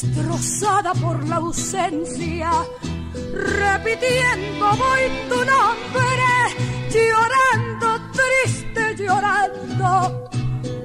[0.03, 2.51] Destrozada por la ausencia,
[3.33, 6.29] repitiendo voy tu nombre,
[6.91, 10.31] llorando, triste, llorando,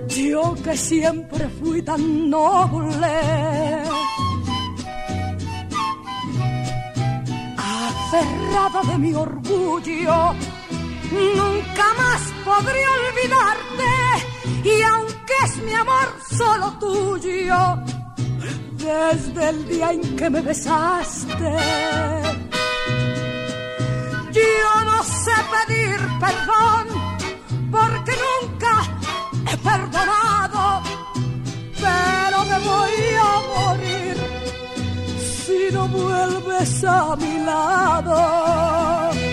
[0.08, 3.18] yo que siempre fui tan noble.
[7.58, 10.34] Aferrada de mi orgullo,
[11.36, 13.94] nunca más podré olvidarte,
[14.64, 17.97] y aunque es mi amor solo tuyo,
[18.88, 21.52] desde el día en que me besaste.
[24.32, 26.86] Yo no sé pedir perdón
[27.70, 28.74] porque nunca
[29.52, 30.82] he perdonado,
[31.84, 32.98] pero me voy
[33.30, 34.18] a morir
[35.20, 39.27] si no vuelves a mi lado.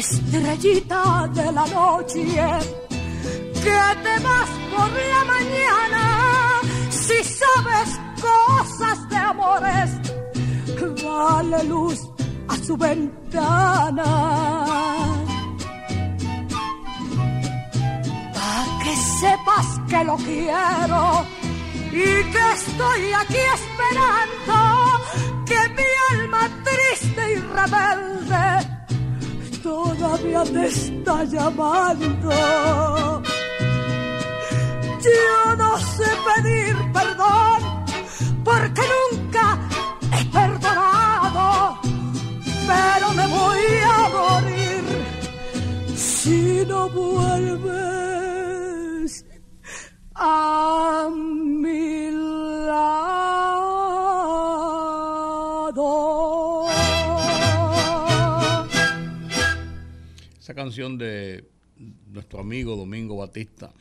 [0.00, 2.24] Estrellita de la noche,
[3.64, 6.02] que te vas por la mañana
[6.90, 7.90] si sabes
[8.28, 9.90] cosas de amores,
[11.02, 11.98] dale luz
[12.48, 14.10] a su ventana.
[18.34, 21.02] Pa' que sepas que lo quiero
[21.92, 24.56] y que estoy aquí esperando
[25.48, 28.79] que mi alma triste y rebelde
[29.62, 32.30] todavía te está llamando.
[35.04, 37.60] Yo no sé pedir perdón
[38.44, 39.58] porque nunca
[40.12, 41.78] he perdonado,
[42.66, 44.84] pero me voy a morir
[45.96, 47.90] si no vuelves
[50.14, 52.10] a mi
[52.66, 53.39] lado.
[60.54, 61.48] Canción de
[62.08, 63.72] nuestro amigo Domingo Batista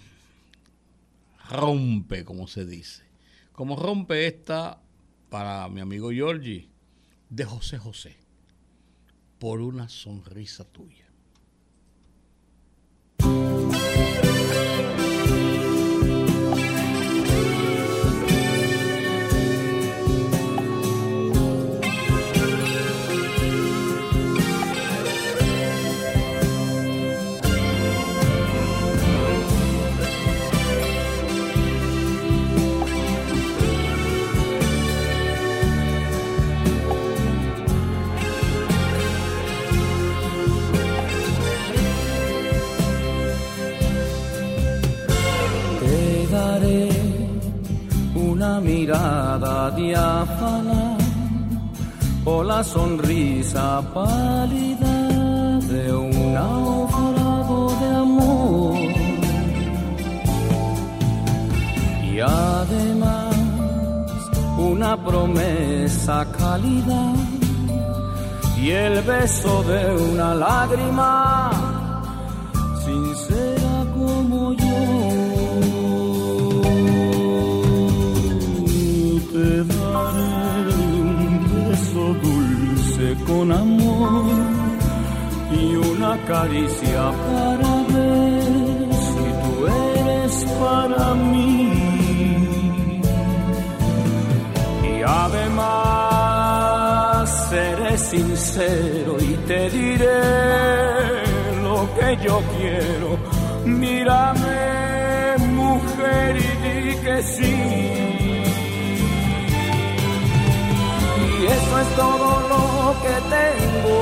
[1.49, 3.03] rompe, como se dice.
[3.51, 4.81] Como rompe esta
[5.29, 6.69] para mi amigo Giorgi
[7.29, 8.17] de José José,
[9.37, 11.05] por una sonrisa tuya.
[48.59, 50.97] Una mirada diáfana
[52.25, 58.75] o la sonrisa pálida de un naufrago de amor.
[62.11, 63.35] Y además
[64.57, 67.13] una promesa cálida
[68.57, 71.51] y el beso de una lágrima
[85.51, 93.01] y una caricia para ver si tú eres para mí.
[94.83, 96.49] Y además
[97.49, 100.21] seré sincero y te diré
[101.63, 103.09] lo que yo quiero.
[103.65, 107.55] Mírame, mujer, y di que sí.
[111.41, 112.38] Y eso es todo
[113.03, 113.99] que tengo.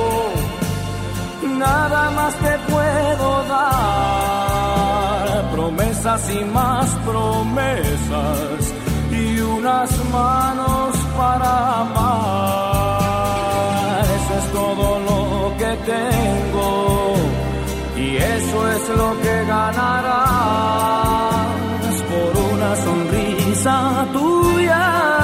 [1.58, 5.28] Nada más te puedo dar.
[5.52, 8.72] Promesas y más promesas.
[9.10, 12.98] Y unas manos para amar.
[14.16, 15.22] Eso es todo lo
[15.60, 17.14] que tengo.
[17.96, 20.78] Y eso es lo que ganarás
[22.10, 23.76] por una sonrisa
[24.12, 25.17] tuya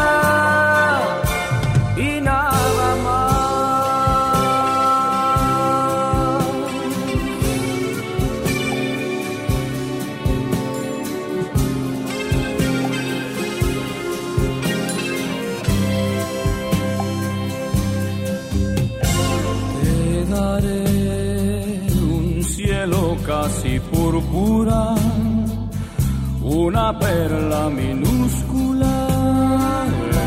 [27.15, 28.97] perla minúscula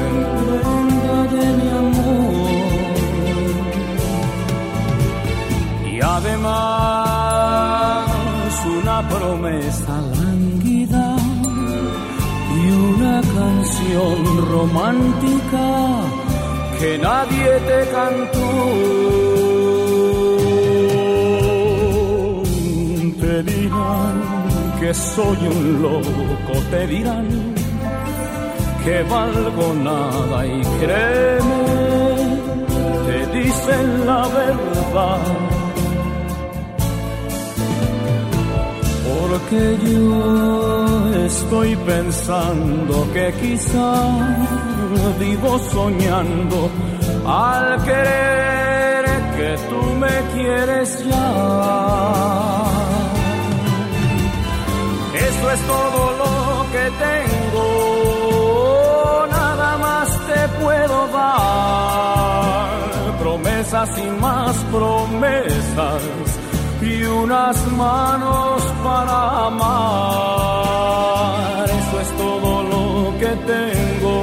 [0.04, 2.48] en prenda de mi amor.
[5.94, 6.48] Y además
[8.80, 11.08] una promesa lánguida
[12.60, 12.62] y
[12.92, 14.18] una canción
[14.54, 15.68] romántica
[16.80, 18.48] que nadie te cantó.
[24.88, 27.28] Que soy un loco, te dirán
[28.86, 31.62] que valgo nada y créeme,
[33.08, 35.24] te dicen la verdad.
[39.10, 43.94] Porque yo estoy pensando que quizá
[45.20, 46.70] vivo soñando
[47.26, 49.04] al querer
[49.38, 52.37] que tú me quieres ya.
[55.74, 56.36] Todo lo
[56.74, 57.68] que tengo,
[59.30, 62.68] nada más te puedo dar.
[63.20, 66.02] Promesas y más promesas
[67.06, 70.68] unas manos para amar.
[71.66, 74.16] Eso es todo lo que tengo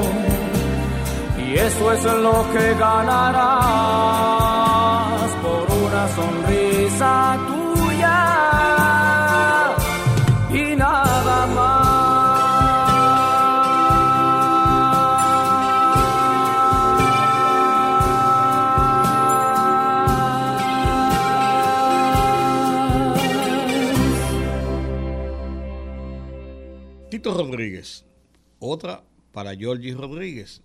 [1.38, 3.74] y eso es lo que ganarás
[5.42, 7.53] por una sonrisa
[27.32, 28.04] Rodríguez.
[28.58, 29.02] Otra
[29.32, 30.62] para Georgie Rodríguez,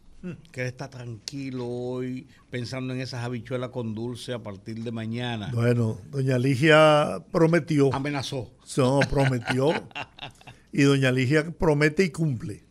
[0.51, 5.49] que está tranquilo hoy pensando en esas habichuelas con dulce a partir de mañana.
[5.53, 7.93] Bueno, doña Ligia prometió.
[7.93, 8.51] Amenazó.
[8.77, 9.69] No, prometió.
[10.71, 12.63] y doña Ligia promete y cumple.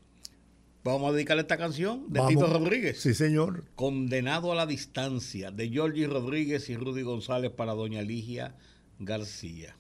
[0.85, 2.35] Vamos a dedicarle esta canción de Vamos.
[2.35, 3.01] Tito Rodríguez.
[3.01, 3.65] Sí, señor.
[3.75, 8.55] Condenado a la distancia, de Georgie Rodríguez y Rudy González para doña Ligia
[8.99, 9.77] García.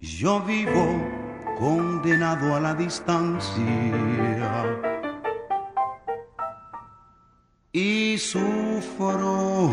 [0.00, 1.02] Yo vivo
[1.58, 3.60] condenado a la distancia
[7.72, 9.70] y sufro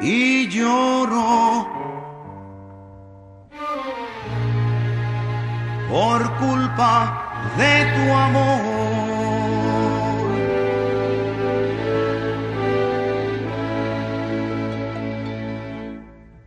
[0.00, 1.66] y lloro
[5.90, 8.78] por culpa de tu amor.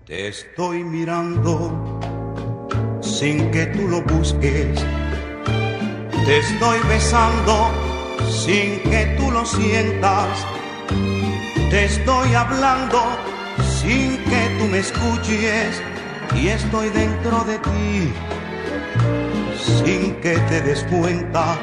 [0.05, 1.99] Te estoy mirando
[3.01, 4.85] sin que tú lo busques.
[6.25, 7.90] Te estoy besando
[8.29, 10.45] sin que tú lo sientas.
[11.69, 13.01] Te estoy hablando
[13.81, 15.81] sin que tú me escuches.
[16.35, 18.13] Y estoy dentro de ti
[19.83, 21.57] sin que te des cuenta.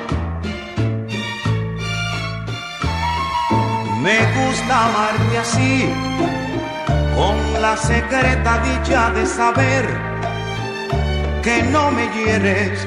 [4.02, 5.92] Me gusta amarte así
[7.16, 9.84] con la secreta dicha de saber
[11.42, 12.86] que no me hieres,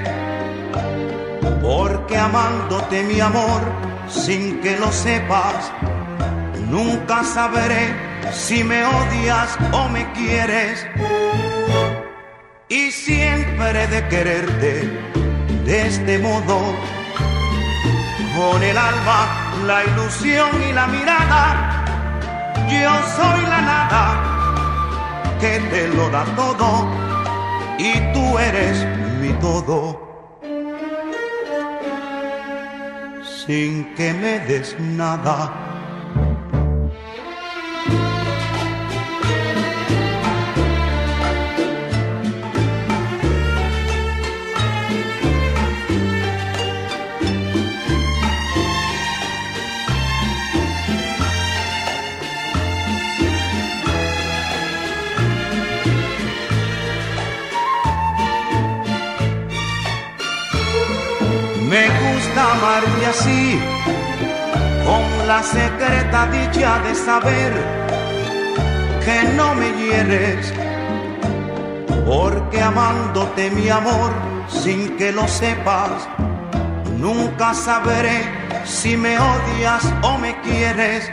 [1.72, 3.62] porque amándote mi amor
[4.10, 5.72] sin que lo sepas,
[6.70, 7.96] nunca sabré
[8.34, 10.86] si me odias o me quieres.
[12.68, 14.74] Y siempre he de quererte
[15.66, 16.60] de este modo,
[18.36, 19.20] con el alma,
[19.66, 21.78] la ilusión y la mirada
[22.72, 24.04] yo soy la nada
[25.40, 26.88] que te lo da todo
[27.78, 28.86] y tú eres
[29.20, 30.11] mi todo.
[33.46, 35.81] Sin que me des nada.
[62.72, 63.60] Amarte así,
[64.86, 67.54] con la secreta dicha de saber
[69.04, 70.54] que no me hieres,
[72.06, 74.12] porque amándote mi amor
[74.48, 76.08] sin que lo sepas,
[76.98, 78.22] nunca sabré
[78.64, 81.12] si me odias o me quieres.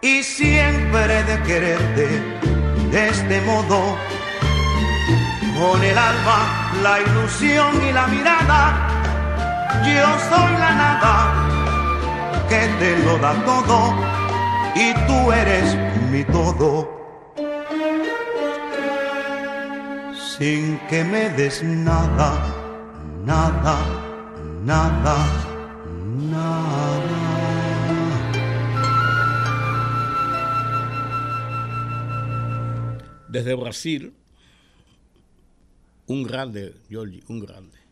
[0.00, 2.08] Y siempre de quererte
[2.90, 3.96] de este modo
[5.58, 8.93] con el alma, la ilusión y la mirada.
[9.82, 11.14] Yo soy la nada
[12.48, 13.78] que te lo da todo
[14.74, 15.76] y tú eres
[16.10, 16.88] mi todo.
[20.14, 22.30] Sin que me des nada,
[23.24, 23.76] nada,
[24.64, 25.16] nada,
[26.30, 27.14] nada.
[33.28, 34.14] Desde Brasil,
[36.06, 37.83] un grande, Giorgi, un grande.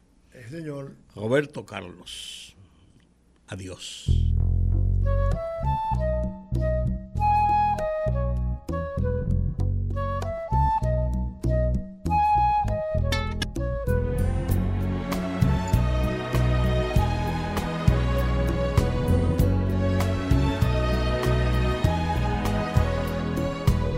[0.49, 0.95] Señor.
[1.15, 2.55] Roberto Carlos.
[3.49, 4.07] Adiós.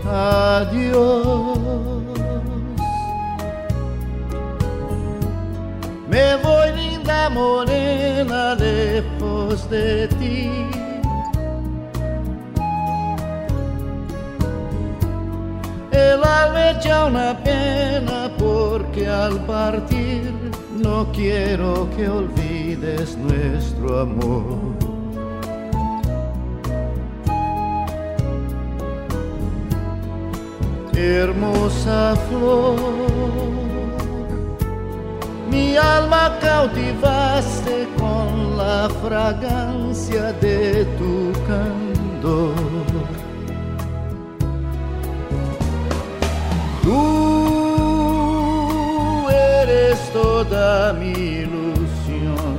[0.05, 1.94] Adiós.
[6.15, 10.49] Me voy linda morena lejos de ti.
[15.91, 20.31] El alma echa una pena porque al partir
[20.81, 24.45] no quiero que olvides nuestro amor.
[30.93, 32.77] Hermosa flor,
[35.49, 42.53] mi alma cautivaste con la fragancia de tu candor.
[46.83, 48.05] Tú
[49.29, 52.57] eres toda mi ilusión.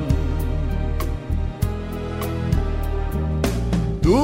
[4.03, 4.17] Tú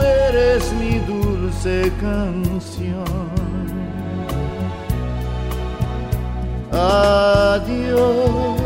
[0.00, 2.55] eres mi dulce canción.
[6.72, 8.56] Adiós.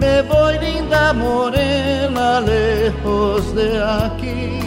[0.00, 4.60] Me voy linda morena lejos de aquí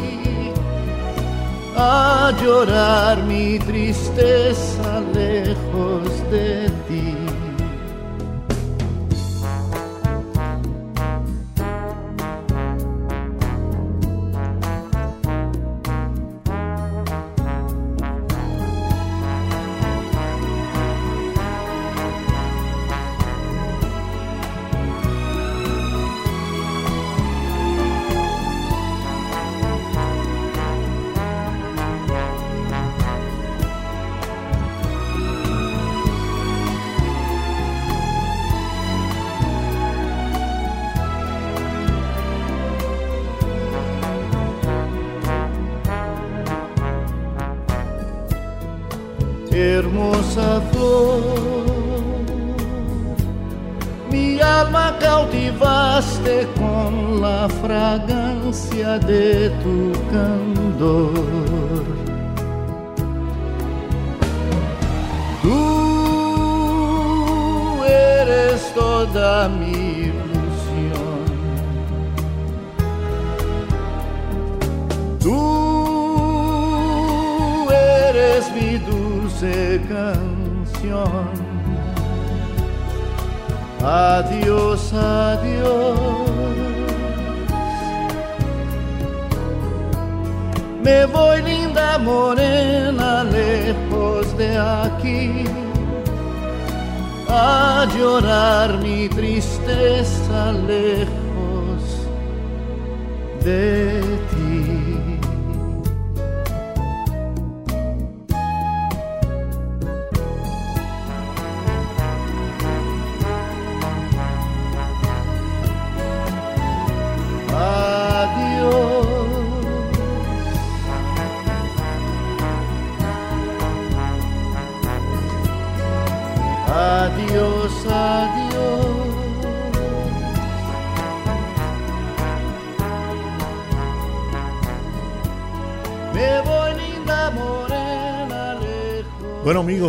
[1.76, 6.73] a llorar mi tristeza lejos de ti.
[49.64, 51.24] Hermosa flor.
[54.12, 59.78] Mi alma cautivaste con la fragancia de tu
[60.12, 61.84] candor.
[65.42, 65.60] Tú
[67.86, 69.73] eres toda mi
[79.44, 81.32] dulce canción.
[83.84, 86.00] Adiós, adiós.
[90.84, 95.46] Me voy linda morena lejos de aquí
[97.30, 101.82] a llorar mi tristeza lejos
[103.44, 104.13] de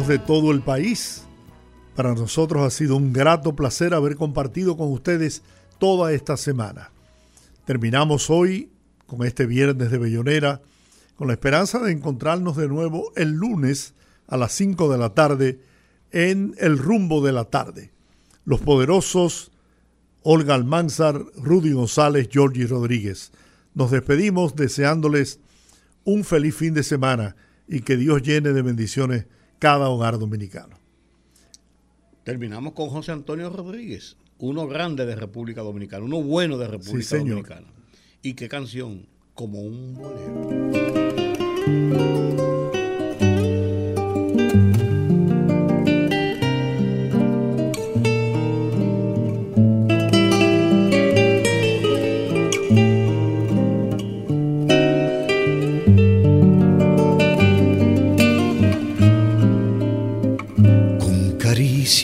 [0.06, 1.24] de todo el país,
[1.94, 5.42] para nosotros ha sido un grato placer haber compartido con ustedes
[5.78, 6.90] toda esta semana.
[7.64, 8.70] Terminamos hoy
[9.06, 10.60] con este viernes de Bellonera
[11.16, 13.94] con la esperanza de encontrarnos de nuevo el lunes
[14.26, 15.60] a las 5 de la tarde
[16.10, 17.90] en El Rumbo de la Tarde.
[18.44, 19.52] Los poderosos
[20.22, 23.32] Olga Almanzar, Rudy González, Georgie Rodríguez.
[23.74, 25.40] Nos despedimos deseándoles
[26.04, 27.36] un feliz fin de semana
[27.68, 29.26] y que Dios llene de bendiciones
[29.64, 30.76] cada hogar dominicano.
[32.22, 37.16] Terminamos con José Antonio Rodríguez, uno grande de República Dominicana, uno bueno de República Sí,
[37.16, 37.28] señor.
[37.28, 37.66] Dominicana.
[38.20, 39.06] ¿Y qué canción?
[39.32, 41.03] Como un bolero.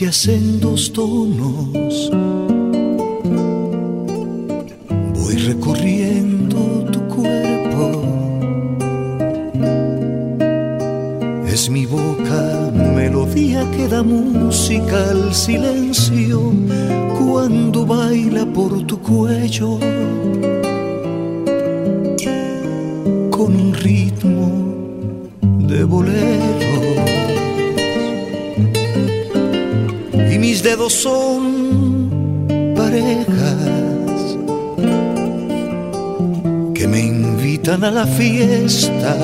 [0.01, 2.11] Caricias en dos tonos.
[5.13, 6.57] Voy recorriendo
[6.91, 8.03] tu cuerpo.
[11.47, 16.51] Es mi boca melodía que da música al silencio
[17.19, 19.77] cuando baila por tu cuello
[23.29, 24.49] con un ritmo
[25.67, 27.10] de bolero.
[30.63, 32.09] Dedos son
[32.75, 34.37] parejas
[36.75, 39.15] que me invitan a la fiesta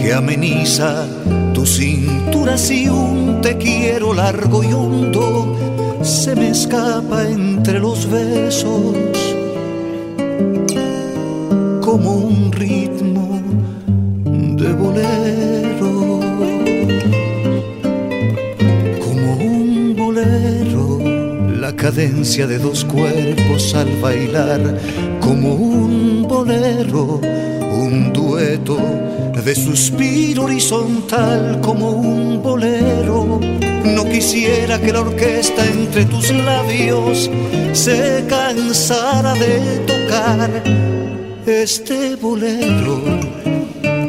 [0.00, 1.06] que ameniza
[1.52, 5.56] tu cintura si un te quiero largo y hondo
[6.02, 8.96] se me escapa entre los besos
[11.80, 13.40] como un ritmo
[14.24, 15.01] de bolero,
[21.82, 24.78] cadencia de dos cuerpos al bailar,
[25.18, 28.78] como un bolero, un dueto
[29.44, 33.40] de suspiro horizontal como un bolero.
[33.84, 37.28] No quisiera que la orquesta entre tus labios
[37.72, 40.50] se cansara de tocar
[41.44, 43.02] este bolero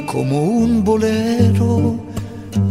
[0.05, 1.95] como un bolero.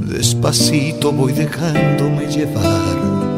[0.06, 3.31] Despacito voy dejándome llevar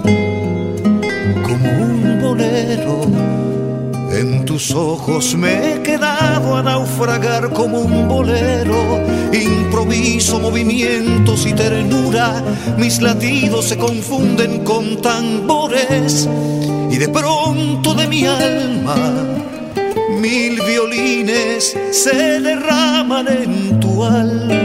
[4.13, 9.01] En tus ojos me he quedado a naufragar como un bolero.
[9.33, 12.43] Improviso movimientos y ternura.
[12.77, 16.29] Mis latidos se confunden con tambores.
[16.91, 18.97] Y de pronto de mi alma
[20.25, 24.64] mil violines se derraman en tu alma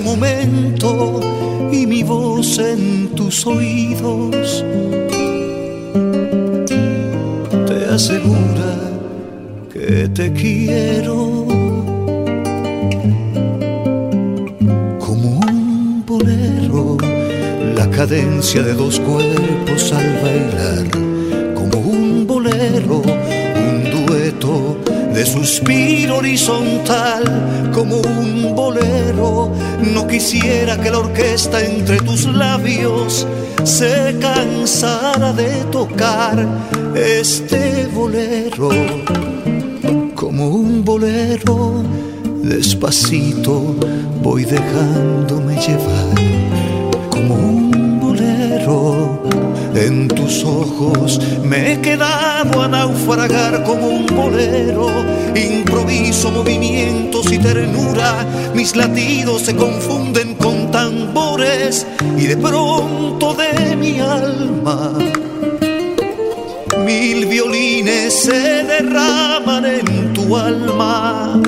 [0.00, 1.20] momento
[1.70, 4.64] y mi voz en tus oídos.
[7.66, 8.74] Te asegura
[9.72, 11.46] que te quiero
[14.98, 16.96] como un bolero,
[17.76, 20.86] la cadencia de dos cuerpos al bailar,
[25.44, 27.24] suspiro horizontal
[27.72, 29.50] como un bolero.
[29.92, 33.26] No quisiera que la orquesta entre tus labios
[33.64, 36.46] se cansara de tocar
[36.94, 38.70] este bolero
[40.14, 41.82] como un bolero.
[42.42, 43.74] Despacito
[44.22, 46.14] voy dejándome llevar
[47.10, 49.01] como un bolero.
[49.84, 54.88] En tus ojos me he quedado a naufragar como un bolero.
[55.34, 58.24] Improviso movimientos y ternura.
[58.54, 61.86] Mis latidos se confunden con tambores.
[62.16, 64.92] Y de pronto de mi alma
[66.84, 71.40] mil violines se derraman en tu alma.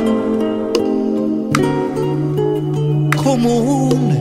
[3.17, 3.59] Como
[3.89, 4.14] un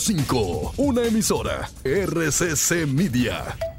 [0.00, 3.69] 98.5, una emisora RCC Media.